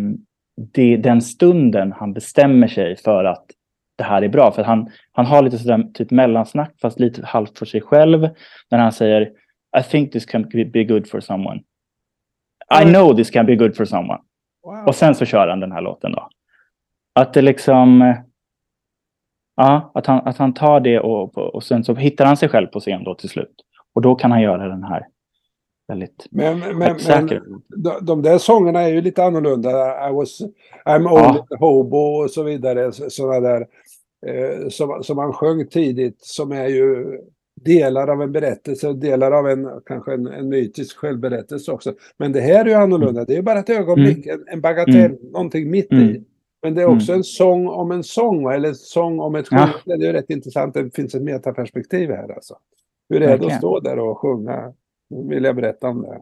det, 0.73 0.97
den 0.97 1.21
stunden 1.21 1.91
han 1.91 2.13
bestämmer 2.13 2.67
sig 2.67 2.95
för 2.95 3.25
att 3.25 3.45
det 3.95 4.04
här 4.04 4.21
är 4.21 4.30
bra. 4.30 4.51
För 4.51 4.63
han, 4.63 4.89
han 5.12 5.25
har 5.25 5.41
lite 5.41 5.58
sådär 5.58 5.84
typ 5.93 6.12
mellansnack 6.12 6.73
fast 6.82 6.99
lite 6.99 7.25
halvt 7.25 7.58
för 7.58 7.65
sig 7.65 7.82
själv. 7.82 8.30
När 8.71 8.80
han 8.80 8.91
säger 8.91 9.21
I 9.80 9.84
think 9.84 10.12
this 10.12 10.25
can 10.25 10.49
be 10.73 10.84
good 10.84 11.10
for 11.10 11.19
someone. 11.19 11.62
I 12.82 12.86
know 12.86 13.15
this 13.15 13.30
can 13.30 13.45
be 13.45 13.56
good 13.56 13.77
for 13.77 13.86
someone. 13.86 14.19
Wow. 14.63 14.88
Och 14.88 14.95
sen 14.95 15.15
så 15.15 15.25
kör 15.25 15.47
han 15.47 15.60
den 15.60 15.71
här 15.71 15.82
låten 15.82 16.12
då. 16.12 16.30
Att 17.13 17.34
det 17.34 17.41
liksom... 17.41 18.15
Ja, 19.56 19.91
att 19.93 20.06
han, 20.06 20.27
att 20.27 20.38
han 20.38 20.54
tar 20.54 20.80
det 20.80 20.99
och, 20.99 21.38
och 21.38 21.63
sen 21.63 21.84
så 21.84 21.95
hittar 21.95 22.25
han 22.25 22.38
sig 22.38 22.49
själv 22.49 22.67
på 22.67 22.80
scen 22.80 23.04
då 23.04 23.15
till 23.15 23.30
slut. 23.30 23.56
Och 23.93 24.01
då 24.01 24.15
kan 24.15 24.32
han 24.32 24.41
göra 24.41 24.67
den 24.67 24.84
här 24.84 25.08
väldigt... 25.91 26.27
Men, 26.32 26.60
men, 26.60 26.77
men 26.77 26.99
säker. 26.99 27.43
de, 27.67 27.93
de 28.06 28.21
där 28.21 28.38
sångerna 28.38 28.82
är 28.82 28.89
ju 28.93 29.01
lite 29.01 29.23
annorlunda. 29.23 29.69
I 30.10 30.13
was, 30.13 30.41
I'm 30.41 30.51
Ja. 30.86 31.30
only 31.30 31.39
a 31.39 31.58
hobo 31.60 31.97
och 31.97 32.32
så 32.32 32.43
vidare. 32.43 32.91
Sådana 32.91 33.39
där 33.39 33.67
eh, 34.27 34.67
som, 34.69 35.04
som 35.04 35.17
han 35.17 35.34
sjöng 35.34 35.67
tidigt. 35.67 36.17
Som 36.21 36.51
är 36.51 36.67
ju 36.67 37.17
delar 37.62 38.08
av 38.08 38.21
en 38.21 38.32
berättelse. 38.32 38.93
Delar 38.93 39.32
av 39.32 39.47
en 39.49 39.69
kanske 39.86 40.13
en, 40.13 40.27
en 40.27 40.49
mytisk 40.49 40.97
självberättelse 40.97 41.71
också. 41.71 41.93
Men 42.17 42.32
det 42.32 42.41
här 42.41 42.65
är 42.65 42.69
ju 42.69 42.73
annorlunda. 42.75 43.25
Det 43.25 43.34
är 43.34 43.38
ju 43.38 43.41
bara 43.43 43.60
ett 43.60 43.69
ögonblick. 43.69 44.25
En, 44.27 44.43
en 44.47 44.62
bagatell. 44.62 45.17
Någonting 45.32 45.71
mitt 45.71 45.91
Mm. 45.91 46.04
i. 46.10 46.23
Men 46.63 46.75
det 46.75 46.82
är 46.82 46.86
också 46.86 47.13
en 47.13 47.23
sång 47.23 47.67
om 47.67 47.91
en 47.91 48.04
sång. 48.04 48.51
Eller 48.54 48.69
en 48.69 48.75
sång 48.75 49.19
om 49.19 49.36
ett 49.36 49.47
Ja. 49.51 49.58
sjungande. 49.58 50.06
Det 50.06 50.10
är 50.10 50.13
ju 50.13 50.19
rätt 50.19 50.30
intressant. 50.30 50.73
Det 50.73 50.95
finns 50.95 51.15
ett 51.15 51.21
metaperspektiv 51.23 52.10
här 52.10 52.34
alltså. 52.34 52.56
Hur 53.10 53.15
är 53.15 53.19
det 53.19 53.25
att 53.25 53.32
Verkligen. 53.39 53.58
stå 53.58 53.80
där 53.80 53.99
och 53.99 54.17
sjunga? 54.17 54.73
Nu 55.12 55.36
vill 55.36 55.43
jag 55.43 55.56
berätta 55.56 55.88
om 55.88 56.02
det. 56.02 56.21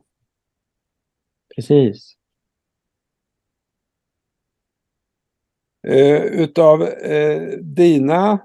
Precis. 1.56 2.16
Eh, 5.88 6.24
utav 6.24 6.82
eh, 6.84 7.42
dina, 7.62 8.40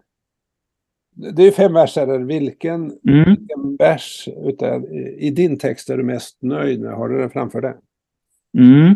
det 1.34 1.42
är 1.42 1.50
fem 1.50 1.72
verser, 1.72 2.18
vilken, 2.18 2.80
Mm. 3.08 3.24
vilken 3.24 3.76
vers 3.78 4.28
utav, 4.28 4.84
i 5.18 5.30
din 5.30 5.58
text 5.58 5.90
är 5.90 5.96
du 5.96 6.04
mest 6.04 6.42
nöjd 6.42 6.80
med? 6.80 6.92
Har 6.94 7.08
du 7.08 7.18
den 7.18 7.30
framför 7.30 7.60
dig? 7.60 7.74
Mm. 8.58 8.94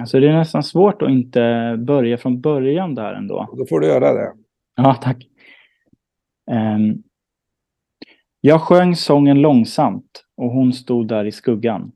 Alltså 0.00 0.20
det 0.20 0.28
är 0.28 0.32
nästan 0.32 0.62
svårt 0.62 1.02
att 1.02 1.10
inte 1.10 1.76
börja 1.86 2.18
från 2.18 2.40
början 2.40 2.94
där 2.94 3.14
ändå. 3.14 3.54
Då 3.58 3.66
får 3.66 3.80
du 3.80 3.86
göra 3.86 4.12
det. 4.12 4.32
Ja, 4.76 4.94
tack. 5.02 5.28
Ehm, 6.50 7.02
jag 8.40 8.60
sjöng 8.60 8.96
sången 8.96 9.40
långsamt 9.40 10.24
och 10.36 10.50
hon 10.50 10.72
stod 10.72 11.08
där 11.08 11.24
i 11.24 11.32
skuggan. 11.32 11.92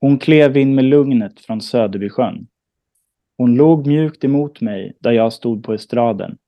Hon 0.00 0.18
klev 0.18 0.56
in 0.56 0.74
med 0.74 0.84
lugnet 0.84 1.40
från 1.40 1.60
Söderbysjön. 1.60 2.46
Hon 3.36 3.54
låg 3.54 3.86
mjukt 3.86 4.24
emot 4.24 4.60
mig 4.60 4.96
där 5.00 5.12
jag 5.12 5.32
stod 5.32 5.64
på 5.64 5.72
estraden. 5.72 6.38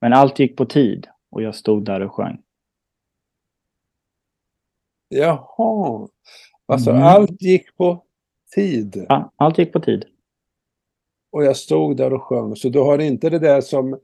Men 0.00 0.12
allt 0.12 0.38
gick 0.38 0.56
på 0.56 0.64
tid 0.66 1.06
och 1.30 1.42
jag 1.42 1.54
stod 1.54 1.84
där 1.84 2.00
och 2.00 2.14
sjöng. 2.14 2.38
Jaha, 5.08 6.08
alltså 6.66 6.90
Mm. 6.90 7.02
allt 7.02 7.42
gick 7.42 7.76
på 7.76 8.02
tid 8.54 9.06
Ja, 9.08 9.32
allt 9.36 9.58
gick 9.58 9.72
på 9.72 9.80
tid. 9.80 10.04
och 11.32 11.44
jag 11.44 11.56
stod 11.56 11.96
där 11.96 12.12
och 12.12 12.22
sjöng. 12.22 12.56
Så 12.56 12.68
du 12.68 12.78
har 12.80 12.98
inte 12.98 13.30
det 13.30 13.38
där 13.38 13.60
som 13.60 13.98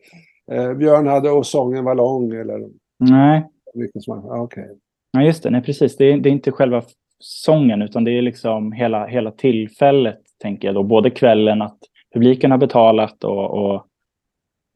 eh, 0.50 0.74
Björn 0.74 1.06
hade 1.06 1.30
och 1.30 1.46
sången 1.46 1.84
var 1.84 1.94
lång 1.94 2.32
eller 2.34 2.68
Nej, 2.98 3.48
vilken 3.74 4.02
ja, 4.06 4.40
Okej. 4.42 4.78
Ja, 5.12 5.22
just 5.22 5.42
det. 5.42 5.50
Nej, 5.50 5.62
precis. 5.62 5.96
Det 5.96 6.04
är, 6.12 6.18
det 6.18 6.28
är 6.28 6.32
inte 6.32 6.52
själva 6.52 6.82
sången, 7.18 7.82
utan 7.82 8.04
det 8.04 8.10
är 8.10 8.22
liksom 8.22 8.72
hela, 8.72 9.06
hela 9.06 9.30
tillfället, 9.30 10.20
tänker 10.42 10.68
jag 10.68 10.74
då. 10.74 10.82
Både 10.82 11.10
kvällen, 11.10 11.62
att 11.62 11.78
publiken 12.14 12.50
har 12.50 12.58
betalat 12.58 13.24
och, 13.24 13.50
och 13.50 13.86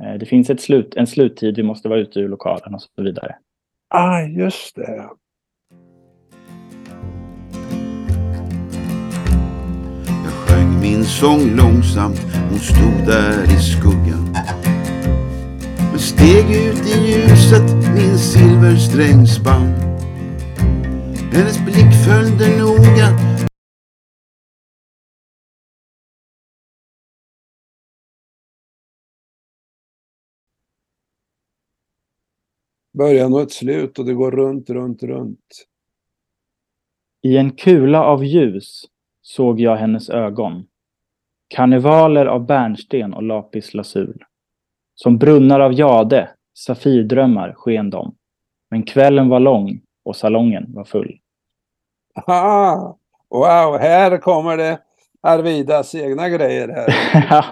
eh, 0.04 0.14
det 0.14 0.26
finns 0.26 0.50
ett 0.50 0.60
slut, 0.60 0.96
en 0.96 1.06
sluttid, 1.06 1.56
vi 1.56 1.62
måste 1.62 1.88
vara 1.88 2.00
ute 2.00 2.20
ur 2.20 2.28
lokalen 2.28 2.74
och 2.74 2.82
så 2.82 3.02
vidare. 3.02 3.36
Ah, 3.88 4.20
just 4.20 4.76
det. 4.76 5.08
Jag 10.24 10.32
sjöng 10.32 10.80
min 10.80 11.04
sång 11.04 11.56
långsamt, 11.56 12.20
hon 12.50 12.58
stod 12.58 13.06
där 13.06 13.44
i 13.44 13.58
skuggan. 13.58 14.25
Steg 15.98 16.50
ut 16.50 16.86
i 16.86 17.10
ljuset, 17.10 17.94
min 17.94 18.18
silversträng 18.18 19.26
spann. 19.26 19.72
Hennes 21.32 21.64
blick 21.64 22.04
följde 22.06 22.58
noga 22.58 23.36
Början 32.98 33.32
och 33.32 33.40
ett 33.40 33.52
slut 33.52 33.98
och 33.98 34.04
det 34.04 34.14
går 34.14 34.30
runt, 34.30 34.70
runt, 34.70 35.02
runt. 35.02 35.66
I 37.22 37.36
en 37.36 37.50
kula 37.50 38.04
av 38.04 38.24
ljus 38.24 38.84
såg 39.22 39.60
jag 39.60 39.76
hennes 39.76 40.10
ögon. 40.10 40.66
Karnevaler 41.48 42.26
av 42.26 42.46
bärnsten 42.46 43.14
och 43.14 43.22
lapis 43.22 43.74
lazul. 43.74 44.24
Som 44.98 45.18
brunnar 45.18 45.60
av 45.60 45.72
jade, 45.72 46.28
safirdrömmar 46.58 47.52
sken 47.56 47.90
de. 47.90 48.14
Men 48.70 48.82
kvällen 48.82 49.28
var 49.28 49.40
lång 49.40 49.80
och 50.04 50.16
salongen 50.16 50.64
var 50.68 50.84
full. 50.84 51.18
Ah, 52.26 52.96
wow, 53.30 53.78
här 53.78 54.18
kommer 54.18 54.56
det 54.56 54.78
Arvidas 55.22 55.94
egna 55.94 56.28
grejer 56.28 56.68
här. 56.68 56.86
ja, 57.30 57.44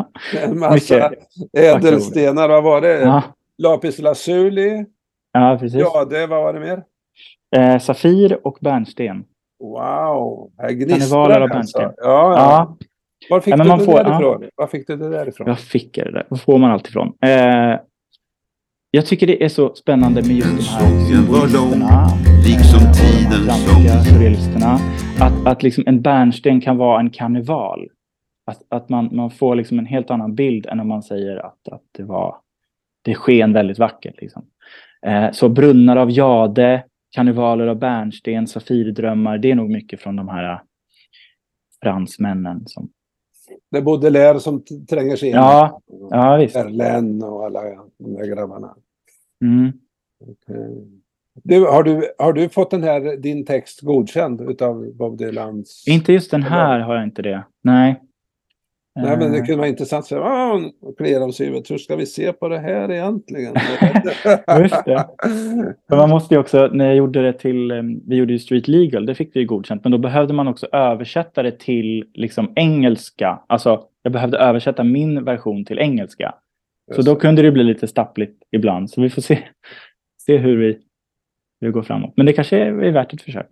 En 0.43 0.59
massa 0.59 1.11
ädelstenar. 1.53 2.49
Vad 2.49 2.65
var 2.65 2.81
det? 2.81 3.01
ja, 3.01 3.23
Lapis 3.59 3.99
lazuli. 3.99 4.87
ja, 5.33 5.57
precis. 5.61 5.81
Ja, 5.81 6.05
det 6.05 6.27
vad 6.27 6.43
var 6.43 6.53
det 6.53 6.61
mer? 6.61 6.85
Eh, 7.57 7.79
Safir 7.79 8.47
och 8.47 8.59
bärnsten. 8.61 9.25
Wow, 9.61 10.51
här 10.59 10.71
gnistrar 10.71 11.41
av 11.41 11.49
det 11.49 11.55
alltså. 11.55 11.79
Ja, 11.79 11.93
ja. 11.97 12.37
Ja, 12.37 12.77
Var 13.31 13.41
fick 13.41 13.53
Ja, 13.53 13.57
men 13.57 13.67
du 13.67 13.71
man 13.71 13.79
det 13.79 13.85
får- 13.85 14.05
därifrån? 14.05 14.45
Var 14.57 14.67
fick 14.67 14.87
du 14.87 14.97
det 14.97 15.09
därifrån? 15.11 15.47
jag 15.47 15.59
fick 15.59 15.95
det 15.95 16.11
där. 16.13 16.27
Var 16.29 16.39
får 16.39 16.59
man 16.59 16.71
allt 16.71 16.89
ifrån? 16.89 17.13
Eh, 17.23 17.79
jag 18.91 19.07
tycker 19.07 19.27
det 19.27 19.45
är 19.45 19.49
så 19.49 19.75
spännande 19.75 20.23
med 20.23 20.31
just 20.37 20.57
de 20.57 20.63
här 20.65 20.83
var 20.83 21.39
lång, 21.39 21.47
symbolisterna. 21.73 22.09
liksom 22.47 22.81
eh, 22.81 23.55
sång. 23.57 24.05
surrealisterna. 24.05 24.79
Att, 25.21 25.47
att 25.47 25.63
liksom 25.63 25.85
en 25.87 26.03
bärnsten 26.03 26.61
kan 26.61 26.77
vara 26.77 27.01
en 27.01 27.11
karneval. 27.11 27.89
Att, 28.47 28.63
att 28.69 28.89
man, 28.89 29.09
man 29.13 29.31
får 29.31 29.55
liksom 29.55 29.79
en 29.79 29.87
helt 29.87 30.11
annan 30.11 30.35
bild 30.35 30.67
än 30.67 30.81
om 30.81 30.89
man 30.89 31.03
säger 31.03 31.37
att, 31.37 31.69
att 31.69 31.83
det 31.93 32.03
var 32.03 32.37
det 33.03 33.15
sken 33.15 33.53
väldigt 33.53 33.79
vackert. 33.79 34.15
Liksom. 34.21 34.45
Eh, 35.07 35.31
så 35.33 35.49
brunnar 35.49 35.97
av 35.97 36.11
jade, 36.11 36.85
karnevaler 37.17 37.67
av 37.67 37.77
bärnsten, 37.79 38.47
safirdrömmar. 38.47 39.39
Det 39.39 39.51
är 39.51 39.55
nog 39.55 39.71
mycket 39.71 40.01
från 40.01 40.17
de 40.17 40.29
här 40.29 40.53
eh, 40.53 40.59
fransmännen. 41.83 42.63
Som... 42.67 42.89
Det 43.71 43.79
är 43.79 43.83
Baudelaire 43.83 44.41
som 44.41 44.65
tränger 44.89 45.17
sig 45.17 45.29
in. 45.29 45.35
Ja, 45.35 45.81
ja, 46.11 46.37
visst. 46.37 46.57
Verlaine 46.57 47.25
och 47.25 47.45
alla 47.45 47.63
de 47.99 48.15
där 48.15 48.27
grabbarna. 48.27 48.75
Mm. 49.43 49.73
Okej. 50.21 50.89
Du, 51.43 51.65
har, 51.67 51.83
du, 51.83 52.15
har 52.19 52.33
du 52.33 52.49
fått 52.49 52.71
den 52.71 52.83
här, 52.83 53.17
din 53.17 53.45
text 53.45 53.81
godkänd 53.81 54.41
utav 54.41 54.93
Bob 54.95 55.19
Dylans? 55.19 55.85
Inte 55.89 56.13
just 56.13 56.31
den 56.31 56.43
här 56.43 56.81
har 56.81 56.95
jag 56.95 57.05
inte 57.05 57.23
det. 57.23 57.45
Nej. 57.63 58.01
Nej, 58.97 59.17
men 59.19 59.33
det 59.33 59.39
Eh, 59.39 59.45
kunde 59.45 59.57
vara 59.57 59.69
intressant 59.69 60.07
säga, 60.07 60.21
ah, 60.23 60.71
och 60.81 60.99
klia 60.99 61.25
om 61.25 61.33
sig. 61.33 61.63
Hur 61.69 61.79
ska 61.79 61.97
vi 61.97 62.07
se 62.07 62.33
på 62.33 62.49
det 62.49 62.59
här 62.59 62.93
egentligen? 62.93 63.55
Just 64.61 64.85
det. 64.85 65.09
Men 65.89 65.99
man 65.99 66.11
måste 66.11 66.35
ju 66.35 66.41
också, 66.41 66.67
när 66.73 66.87
jag 66.87 66.97
gjorde 66.97 67.23
det 67.23 67.33
till, 67.33 67.71
eh, 67.71 67.83
vi 68.07 68.17
gjorde 68.17 68.33
ju 68.33 68.39
Street 68.39 68.69
Legal, 68.69 69.07
det 69.07 69.15
fick 69.15 69.37
vi 69.37 69.41
ju 69.41 69.47
godkänt, 69.47 69.85
men 69.85 69.93
då 69.93 69.99
behövde 69.99 70.35
man 70.35 70.49
också 70.49 70.67
översätta 70.73 71.43
det 71.43 71.59
till 71.59 72.05
liksom 72.15 72.53
engelska. 72.57 73.41
Alltså, 73.47 73.85
jag 74.03 74.13
behövde 74.13 74.39
översätta 74.39 74.85
min 74.85 75.25
version 75.25 75.65
till 75.65 75.79
engelska. 75.79 76.35
Så 76.87 76.99
Just 76.99 77.07
då 77.07 77.15
det. 77.15 77.21
kunde 77.21 77.43
det 77.43 77.53
bli 77.53 77.65
lite 77.65 77.87
stappligt 77.87 78.43
ibland. 78.51 78.91
Så 78.91 79.01
vi 79.01 79.11
får 79.11 79.23
se, 79.23 79.39
se 80.21 80.37
hur, 80.37 80.57
vi, 80.57 80.67
hur 81.61 81.69
det 81.69 81.73
går 81.73 81.83
framåt. 81.83 82.13
Men 82.17 82.27
det 82.27 82.33
kanske 82.33 82.59
är, 82.59 82.83
är 82.83 82.93
värt 82.93 83.13
ett 83.13 83.23
försök. 83.23 83.49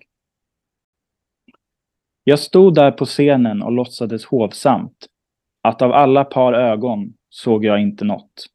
Jag 2.24 2.38
stod 2.38 2.74
där 2.74 2.90
på 2.90 3.04
scenen 3.04 3.62
och 3.62 3.72
låtsades 3.72 4.24
hovsamt. 4.24 5.06
Att 5.62 5.82
av 5.82 5.92
alla 5.92 6.24
par 6.24 6.52
ögon 6.52 7.14
såg 7.28 7.64
jag 7.64 7.80
inte 7.80 8.04
något. 8.04 8.46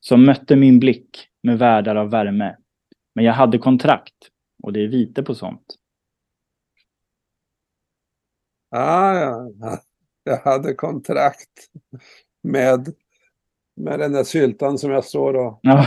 Som 0.00 0.26
mötte 0.26 0.56
min 0.56 0.78
blick 0.78 1.28
med 1.42 1.58
världar 1.58 1.96
av 1.96 2.10
värme. 2.10 2.56
Men 3.14 3.24
jag 3.24 3.32
hade 3.32 3.58
kontrakt 3.58 4.14
och 4.62 4.72
det 4.72 4.84
är 4.84 4.88
vite 4.88 5.22
på 5.22 5.34
sånt. 5.34 5.64
Ah, 8.70 9.14
ja, 9.14 9.50
ja. 9.60 9.78
Jag 10.24 10.38
hade 10.38 10.74
kontrakt 10.74 11.70
med, 12.42 12.94
med 13.76 13.98
den 13.98 14.12
där 14.12 14.24
syltan 14.24 14.78
som 14.78 14.90
jag 14.90 15.04
står 15.04 15.34
och, 15.34 15.58
Ja, 15.62 15.86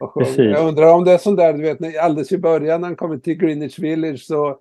och. 0.00 0.22
Jag 0.36 0.68
undrar 0.68 0.94
om 0.94 1.04
det 1.04 1.12
är 1.12 1.18
sånt 1.18 1.36
där, 1.36 1.52
du 1.52 1.62
vet, 1.62 1.98
alldeles 1.98 2.32
i 2.32 2.38
början 2.38 2.80
när 2.80 2.88
han 2.88 2.96
kom 2.96 3.20
till 3.20 3.34
Greenwich 3.34 3.78
Village 3.78 4.20
så 4.20 4.60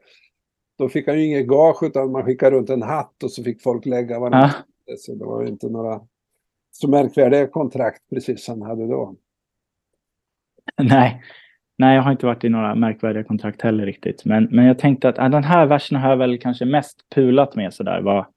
då 0.77 0.89
fick 0.89 1.07
han 1.07 1.19
ju 1.19 1.25
inget 1.25 1.47
gage 1.47 1.83
utan 1.83 2.11
man 2.11 2.25
skickade 2.25 2.55
runt 2.55 2.69
en 2.69 2.81
hatt 2.81 3.23
och 3.23 3.31
så 3.31 3.43
fick 3.43 3.61
folk 3.61 3.85
lägga 3.85 4.19
vad 4.19 4.31
de 4.31 4.39
ja. 4.39 4.51
Ville. 4.85 4.97
Så 4.97 5.15
det 5.15 5.25
var 5.25 5.41
ju 5.41 5.47
inte 5.47 5.69
några 5.69 6.01
så 6.71 6.87
märkvärdiga 6.87 7.47
kontrakt 7.47 8.01
precis 8.09 8.47
han 8.47 8.61
hade 8.61 8.87
då. 8.87 9.15
Nej. 10.83 11.23
Nej, 11.77 11.95
jag 11.95 12.03
har 12.03 12.11
inte 12.11 12.25
varit 12.25 12.43
i 12.43 12.49
några 12.49 12.75
märkvärdiga 12.75 13.23
kontrakt 13.23 13.61
heller 13.61 13.85
riktigt. 13.85 14.25
Men, 14.25 14.43
men 14.51 14.65
jag 14.65 14.79
tänkte 14.79 15.09
att 15.09 15.17
äh, 15.17 15.29
den 15.29 15.43
här 15.43 15.65
versen 15.65 15.97
har 15.97 16.09
jag 16.09 16.17
väl 16.17 16.39
kanske 16.39 16.65
mest 16.65 17.09
pulat 17.09 17.55
med 17.55 17.73
sådär. 17.73 18.01
Var, 18.01 18.27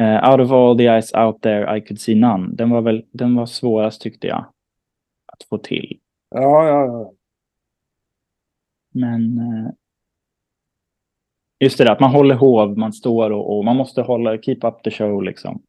eh, 0.00 0.30
out 0.30 0.40
of 0.40 0.52
all 0.52 0.78
the 0.78 0.84
eyes 0.84 1.14
out 1.14 1.42
there 1.42 1.76
I 1.76 1.80
could 1.80 2.00
see 2.00 2.14
none. 2.14 2.54
Den 2.54 2.70
var 2.70 2.80
väl 2.80 3.04
den 3.12 3.34
var 3.34 3.46
svårast 3.46 4.00
tyckte 4.00 4.26
jag. 4.26 4.46
Att 5.26 5.42
få 5.48 5.58
till. 5.58 5.98
Ja, 6.30 6.68
ja, 6.68 6.86
ja. 6.86 7.12
Men 8.90 9.38
eh, 9.38 9.70
just 11.60 11.78
det 11.78 11.84
där 11.84 11.92
att 11.92 12.00
man 12.00 12.10
håller 12.10 12.34
hov, 12.34 12.78
man 12.78 12.92
står 12.92 13.30
och, 13.30 13.56
och 13.58 13.64
man 13.64 13.76
måste 13.76 14.02
hålla, 14.02 14.38
keep 14.38 14.58
up 14.62 14.82
the 14.84 14.90
show 14.90 15.22
liksom. 15.22 15.62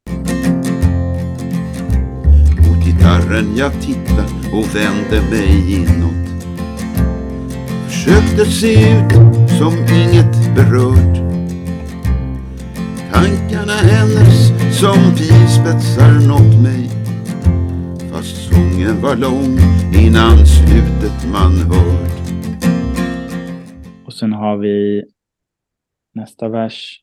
Mot 2.68 2.86
gitarren 2.86 3.56
jag 3.58 3.72
tittade 3.82 4.38
och 4.54 4.76
vände 4.76 5.30
mig 5.32 5.76
inåt. 5.76 6.28
Försökte 7.88 8.46
se 8.46 8.74
ut 8.74 9.14
som 9.60 9.74
inget 9.74 10.56
berört. 10.56 11.18
Tankarna 13.14 13.74
hennes 13.74 14.48
som 14.80 15.16
pilspetsar 15.18 16.28
nått 16.28 16.64
mig. 16.64 16.90
Fast 18.12 18.54
sången 18.54 19.02
var 19.02 19.16
lång 19.16 19.58
innan 20.06 20.38
slutet 20.46 21.32
man 21.32 21.52
hört. 21.52 22.18
Och 24.06 24.14
sen 24.14 24.34
har 24.34 24.58
vi 24.58 25.04
nästa 26.18 26.48
vers. 26.50 27.02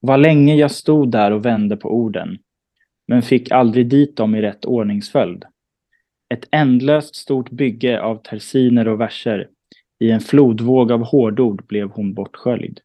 Vad 0.00 0.20
länge 0.20 0.54
jag 0.54 0.70
stod 0.70 1.10
där 1.10 1.30
och 1.30 1.44
vände 1.44 1.76
på 1.76 1.88
orden, 1.94 2.38
men 3.08 3.22
fick 3.22 3.50
aldrig 3.50 3.88
dit 3.88 4.16
dem 4.16 4.34
i 4.34 4.42
rätt 4.42 4.64
ordningsföljd. 4.64 5.44
Ett 6.34 6.48
ändlöst 6.50 7.16
stort 7.16 7.50
bygge 7.50 8.02
av 8.02 8.16
tersiner 8.16 8.88
och 8.88 9.00
verser. 9.00 9.48
I 10.00 10.10
en 10.10 10.20
flodvåg 10.20 10.92
av 10.92 11.04
hårdord 11.04 11.66
blev 11.66 11.90
hon 11.90 12.14
bortsköljd. 12.14 12.80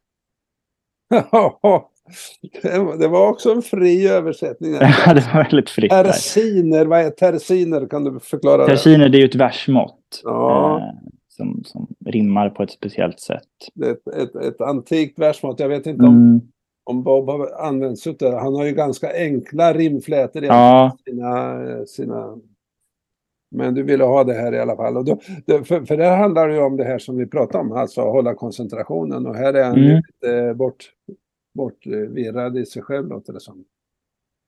det 2.62 2.78
var- 2.78 2.98
det 2.98 3.08
också 3.08 3.52
en 3.52 3.62
fri 3.62 4.08
översättning. 4.08 4.72
Ja, 5.06 5.14
det 5.14 5.30
var 5.34 5.42
väldigt 5.44 5.70
fritt. 5.70 5.90
Tersiner, 5.90 6.86
vad 6.86 7.00
är 7.00 7.10
tersiner? 7.10 7.86
Kan 7.86 8.04
du 8.04 8.20
förklara 8.20 8.56
det? 8.62 8.66
Tersiner 8.66 9.08
det 9.08 9.18
är 9.18 9.20
ju 9.20 9.26
ett 9.26 9.34
versmått. 9.34 10.20
Ja. 10.24 10.94
Som, 11.36 11.64
som 11.64 11.86
rimmar 12.06 12.50
på 12.50 12.62
ett 12.62 12.70
speciellt 12.70 13.20
sätt. 13.20 13.42
Det 13.74 13.86
är 13.86 13.92
ett, 13.92 14.06
ett, 14.06 14.34
ett 14.36 14.60
antikt 14.60 15.18
versmått. 15.18 15.60
Jag 15.60 15.68
vet 15.68 15.86
inte 15.86 16.04
om, 16.04 16.14
Mm. 16.16 16.40
om 16.84 17.02
Bob 17.02 17.28
har 17.28 17.50
använt 17.66 17.98
sig 17.98 18.10
av 18.10 18.16
det. 18.18 18.38
Han 18.38 18.54
har 18.54 18.64
ju 18.64 18.72
ganska 18.72 19.12
enkla 19.14 19.72
rimflätor 19.72 20.44
i 20.44 20.46
Ja, 20.46 20.96
sina, 21.04 21.86
sina... 21.86 22.38
Men 23.50 23.74
du 23.74 23.82
ville 23.82 24.04
ha 24.04 24.24
det 24.24 24.32
här 24.32 24.54
i 24.54 24.58
alla 24.58 24.76
fall. 24.76 24.96
Och 24.96 25.04
då, 25.04 25.20
det, 25.46 25.64
för, 25.64 25.84
för 25.84 25.96
det 25.96 26.06
handlar 26.08 26.48
ju 26.48 26.58
om 26.60 26.76
det 26.76 26.84
här 26.84 26.98
som 26.98 27.16
vi 27.16 27.26
pratade 27.26 27.64
om, 27.64 27.72
alltså 27.72 28.00
att 28.00 28.12
hålla 28.12 28.34
koncentrationen. 28.34 29.26
Och 29.26 29.34
här 29.36 29.54
är 29.54 29.64
han 29.64 29.78
Mm. 29.78 30.02
lite 30.06 30.54
bort, 30.54 30.92
bortvirrad 31.54 32.58
i 32.58 32.66
sig 32.66 32.82
själv, 32.82 33.08
låter 33.08 33.32
det 33.32 33.40
som. 33.40 33.64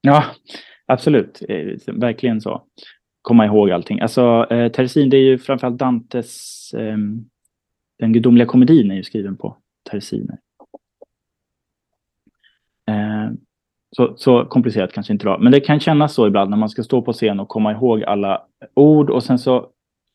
Ja, 0.01 0.24
absolut. 0.87 1.42
Eh, 1.48 1.94
verkligen 1.94 2.40
så. 2.40 2.62
Komma 3.29 3.47
ihåg 3.47 3.71
allting. 3.71 4.01
Alltså, 4.01 4.47
eh, 4.51 4.73
Teresin, 4.73 5.11
det 5.11 5.17
är 5.17 5.23
ju 5.23 5.38
framförallt 5.38 5.79
Dantes... 5.79 6.75
Eh, 6.75 6.97
den 7.99 8.12
gudomliga 8.12 8.47
komedin 8.47 8.91
är 8.91 8.95
ju 8.95 9.03
skriven 9.03 9.37
på 9.37 9.57
teresiner. 9.91 10.38
Eh, 12.88 13.31
så, 13.97 14.17
så 14.17 14.45
komplicerat 14.45 14.93
kanske 14.93 15.12
inte 15.12 15.27
var. 15.27 15.38
Men 15.38 15.53
det 15.53 15.61
kan 15.61 15.81
kännas 15.81 16.14
så 16.14 16.27
ibland 16.27 16.51
när 16.51 16.57
man 16.57 16.69
ska 16.69 16.83
stå 16.83 17.03
på 17.03 17.12
scen 17.12 17.41
och 17.41 17.49
komma 17.49 17.73
ihåg 17.73 18.05
alla 18.05 18.43
ord 18.75 19.11
och 19.11 19.25
sen 19.25 19.38
så 19.38 19.71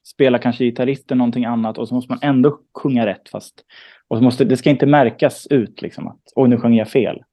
spelar 0.08 0.40
kanske 0.40 0.64
gitarristen 0.64 1.18
någonting 1.18 1.46
annat 1.46 1.78
och 1.78 1.88
så 1.88 1.96
måste 1.96 2.12
man 2.12 2.20
ändå 2.22 2.60
sjunga 2.74 3.06
rätt 3.06 3.30
fast 3.30 3.66
och 4.08 4.18
så 4.18 4.24
måste, 4.24 4.46
det 4.46 4.58
ska 4.58 4.70
inte 4.70 4.86
märkas 4.86 5.48
ut 5.48 5.82
liksom 5.82 6.08
att 6.08 6.22
oj 6.36 6.50
nu 6.50 6.58
sjöng 6.58 6.76
jag 6.76 6.90
fel. 6.90 7.24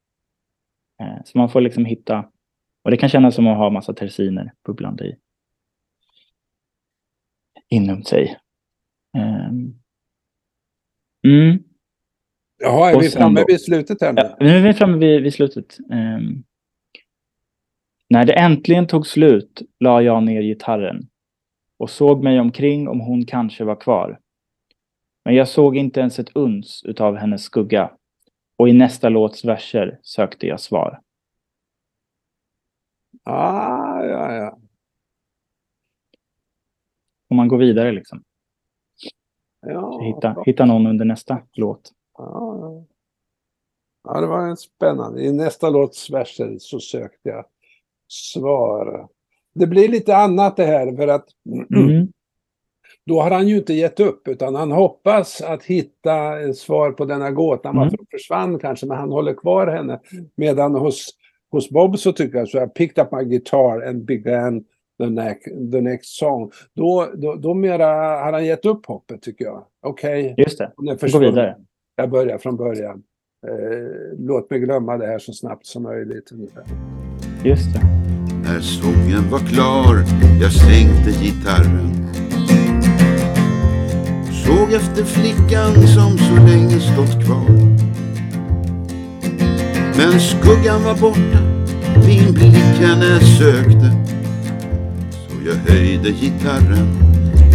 Eh, 1.03 1.25
så 1.25 1.39
man 1.39 1.49
får 1.49 1.61
liksom 1.61 1.85
hitta 1.85 2.25
och 2.85 2.91
det 2.91 2.97
kan 2.97 3.09
kännas 3.09 3.35
som 3.35 3.47
att 3.47 3.57
ha 3.57 3.71
massa 3.71 3.95
tersiner 3.95 4.53
bubblande 4.67 5.05
i 5.05 5.17
inom 7.71 8.03
sig. 8.03 8.39
Ehm. 9.19 9.75
Mm. 11.27 11.63
Jaha, 12.59 12.91
är 12.91 12.97
Och 12.97 13.03
vi 13.03 13.09
framme 13.11 13.41
då? 13.41 13.47
vid 13.49 13.61
slutet 13.61 14.01
här 14.01 14.13
nu? 14.13 14.23
Ja, 14.23 14.37
nu 14.41 14.49
är 14.49 14.63
vi 14.63 14.75
framme 14.75 14.99
vid, 14.99 15.23
vid 15.23 15.35
slutet. 15.35 15.79
Ehm. 15.93 16.45
När 18.09 18.25
det 18.25 18.33
äntligen 18.33 18.87
tog 18.87 19.07
slut 19.07 19.63
la 19.81 20.03
jag 20.03 20.23
ner 20.23 20.43
gitarren 20.43 21.09
och 21.79 21.91
såg 21.91 22.25
mig 22.25 22.41
omkring 22.41 22.89
om 22.89 23.01
hon 23.01 23.27
kanske 23.27 23.65
var 23.65 23.77
kvar. 23.77 24.19
Men 25.25 25.35
jag 25.35 25.49
såg 25.49 25.77
inte 25.77 26.01
ens 26.01 26.19
ett 26.19 26.37
uns 26.37 26.83
utav 26.85 27.17
hennes 27.17 27.43
skugga 27.43 27.91
och 28.57 28.69
i 28.69 28.73
nästa 28.73 29.09
låts 29.09 29.45
verser 29.45 29.99
sökte 30.03 30.47
jag 30.47 30.61
svar. 30.61 31.01
Ah, 33.25 34.05
ja, 34.05 34.35
ja. 34.35 34.59
Och 37.31 37.37
man 37.37 37.49
går 37.49 37.59
vidare 37.59 37.93
liksom. 37.93 38.23
ja 39.67 40.01
Hitta, 40.01 40.43
hitta 40.47 40.65
någon 40.65 40.87
under 40.87 41.05
nästa 41.05 41.43
låt. 41.53 41.93
Ja, 42.19 42.85
ja, 44.05 44.21
det 44.21 44.27
var 44.27 44.49
en 44.49 44.57
spännande. 44.57 45.23
I 45.23 45.33
nästa 45.33 45.71
låts 45.71 46.11
verser 46.11 46.57
så 46.59 46.81
sökte 46.81 47.29
jag 47.29 47.45
svar. 48.09 49.09
Det 49.55 49.67
blir 49.67 49.89
lite 49.89 50.17
annat 50.17 50.57
det 50.57 50.65
här 50.65 50.97
för 50.97 51.09
att 51.09 51.29
Mm. 51.77 52.09
då 53.07 53.21
har 53.21 53.31
han 53.31 53.49
ju 53.49 53.57
inte 53.59 53.75
gett 53.75 54.01
upp 54.01 54.29
utan 54.29 54.55
han 54.55 54.73
hoppas 54.73 55.41
att 55.41 55.65
hitta 55.65 56.41
ett 56.41 56.57
svar 56.57 56.93
på 56.93 57.05
denna 57.05 57.31
gåtan. 57.31 57.71
Mm. 57.71 57.83
Varför 57.83 57.97
hon 57.97 58.07
försvann 58.11 58.59
kanske, 58.59 58.87
men 58.87 58.97
han 58.97 59.13
håller 59.13 59.35
kvar 59.35 59.67
henne. 59.67 60.01
Medan 60.35 60.75
hos, 60.75 61.09
hos 61.51 61.71
Bob 61.71 61.99
så 61.99 62.13
tycker 62.13 62.39
jag 62.39 62.49
så 62.49 62.59
jag 62.59 62.75
picked 62.75 63.05
up 63.05 63.13
my 63.13 63.25
guitar 63.25 63.89
and 63.89 64.05
began 64.05 64.65
the, 65.01 65.11
next, 65.11 65.45
the 65.73 65.81
next 65.81 66.19
song. 66.19 66.51
Då, 66.77 67.09
då, 67.15 67.35
då 67.35 67.55
mera 67.55 67.87
har 68.25 68.33
han 68.33 68.45
gett 68.47 68.65
upp 68.65 68.87
hoppet 68.87 69.23
tycker 69.23 69.45
jag. 69.45 69.65
Okej, 69.87 70.35
Just 70.37 70.59
det. 70.59 70.73
hon 70.77 70.89
är 70.89 70.93
Gå 70.93 70.99
försvunnen. 70.99 71.31
vidare. 71.35 71.57
Jag 71.97 72.11
börjar 72.11 72.39
från 72.39 72.57
början. 72.57 73.03
Eh, 73.49 74.19
låt 74.19 74.51
mig 74.51 74.61
glömma 74.61 74.97
det 74.97 75.07
här 75.07 75.19
så 75.19 75.33
snabbt 75.33 75.67
som 75.67 75.83
möjligt. 75.83 76.33
Ungefär. 76.33 76.65
Just 77.45 77.75
det. 77.75 77.81
När 78.45 78.61
sången 78.61 79.31
var 79.31 79.39
klar, 79.39 79.97
jag 80.43 80.53
stängde 80.53 81.11
gitarren. 81.23 81.91
Såg 84.47 84.73
efter 84.73 85.05
flickan 85.05 85.73
som 85.75 86.19
så 86.19 86.35
länge 86.35 86.81
stått 86.81 87.25
kvar. 87.25 87.51
Men 89.97 90.21
skuggan 90.21 90.85
var 90.85 91.01
borta, 91.01 91.41
min 92.07 92.33
blick 92.35 92.79
henne 92.81 93.21
sökte. 93.21 94.10
Jag 95.51 95.57
höjde 95.57 96.11
gitarren 96.11 96.89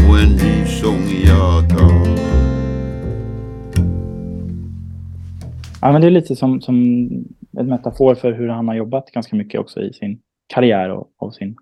och 0.10 0.20
en 0.20 0.30
ny 0.30 0.66
sång 0.66 1.04
jag 1.26 1.70
tar. 1.70 2.08
Ja, 5.82 5.92
men 5.92 6.02
det 6.02 6.08
är 6.08 6.12
lite 6.12 6.36
som, 6.36 6.62
som 6.62 6.76
en 7.58 7.68
metafor 7.68 8.16
för 8.16 8.32
hur 8.32 8.48
han 8.48 8.68
har 8.68 8.76
jobbat 8.76 9.12
ganska 9.12 9.36
mycket 9.36 9.60
också 9.60 9.82
i 9.82 9.94
sin 9.94 10.22
karriär 10.48 10.90
och, 10.90 11.12
och 11.18 11.36
sin... 11.36 11.56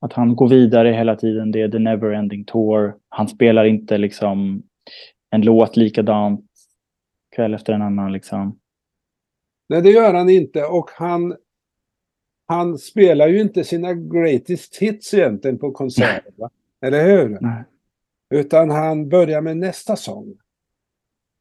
Att 0.00 0.12
han 0.12 0.36
går 0.36 0.48
vidare 0.48 0.88
hela 0.88 1.16
tiden. 1.16 1.50
Det 1.50 1.62
är 1.62 1.68
the 1.68 1.78
never 1.78 2.12
ending 2.12 2.44
tour. 2.44 2.94
Han 3.08 3.28
spelar 3.28 3.64
inte 3.64 3.98
liksom 3.98 4.62
en 5.30 5.42
låt 5.42 5.76
likadant 5.76 6.50
kväll 7.36 7.54
efter 7.54 7.72
en 7.72 7.82
annan 7.82 8.12
liksom. 8.12 8.58
Nej, 9.68 9.82
det 9.82 9.90
gör 9.90 10.14
han 10.14 10.30
inte. 10.30 10.64
Och 10.64 10.90
han, 10.94 11.36
han 12.46 12.78
spelar 12.78 13.28
ju 13.28 13.40
inte 13.40 13.64
sina 13.64 13.94
greatest 13.94 14.76
hits 14.76 15.14
egentligen 15.14 15.58
på 15.58 15.72
konserter. 15.72 16.32
va? 16.36 16.50
Eller 16.80 17.04
hur? 17.04 17.38
Nej. 17.40 17.64
Utan 18.30 18.70
han 18.70 19.08
börjar 19.08 19.40
med 19.40 19.56
nästa 19.56 19.96
sång. 19.96 20.38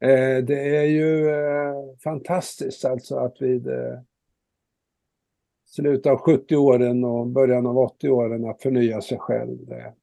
Eh, 0.01 0.43
det 0.43 0.77
är 0.77 0.83
ju 0.83 1.29
eh, 1.29 1.97
fantastiskt 2.03 2.85
alltså 2.85 3.15
att 3.15 3.41
vid 3.41 3.67
eh, 3.67 3.99
slutet 5.65 6.11
av 6.11 6.17
70-åren 6.17 7.03
och 7.03 7.27
början 7.27 7.67
av 7.67 7.75
80-åren 7.75 8.45
att 8.45 8.61
förnya 8.61 9.01
sig 9.01 9.17
själv. 9.19 9.65
Det, 9.67 9.93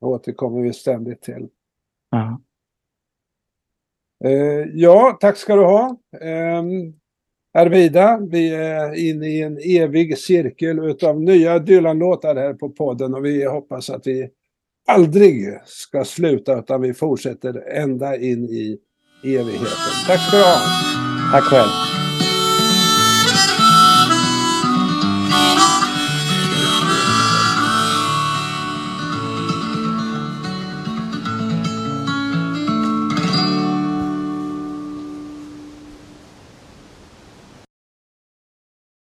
återkommer 0.00 0.62
vi 0.62 0.72
ständigt 0.72 1.22
till. 1.22 1.48
Ja. 2.10 2.40
Eh, 4.24 4.68
ja, 4.74 5.18
tack 5.20 5.36
ska 5.36 5.56
du 5.56 5.64
ha. 5.64 5.96
Arvida, 7.58 8.20
vi 8.30 8.54
är 8.54 8.94
inne 8.94 9.26
i 9.26 9.42
en 9.42 9.58
evig 9.58 10.18
cirkel 10.18 10.78
utav 10.78 11.20
nya 11.20 11.58
Dylan-låtar 11.58 12.36
här 12.36 12.54
på 12.54 12.68
podden 12.68 13.14
och 13.14 13.24
vi 13.24 13.44
hoppas 13.44 13.90
att 13.90 14.06
vi 14.06 14.28
aldrig 14.88 15.58
ska 15.64 16.04
sluta 16.04 16.58
utan 16.58 16.80
vi 16.80 16.94
fortsätter 16.94 17.68
ända 17.68 18.16
in 18.16 18.44
i 18.44 18.78
evigheten. 19.24 19.66
Tack 20.06 20.28
ska 20.28 20.36
du 20.36 20.42
ha. 20.42 20.56
Tack 21.32 21.44
själv. 21.44 21.93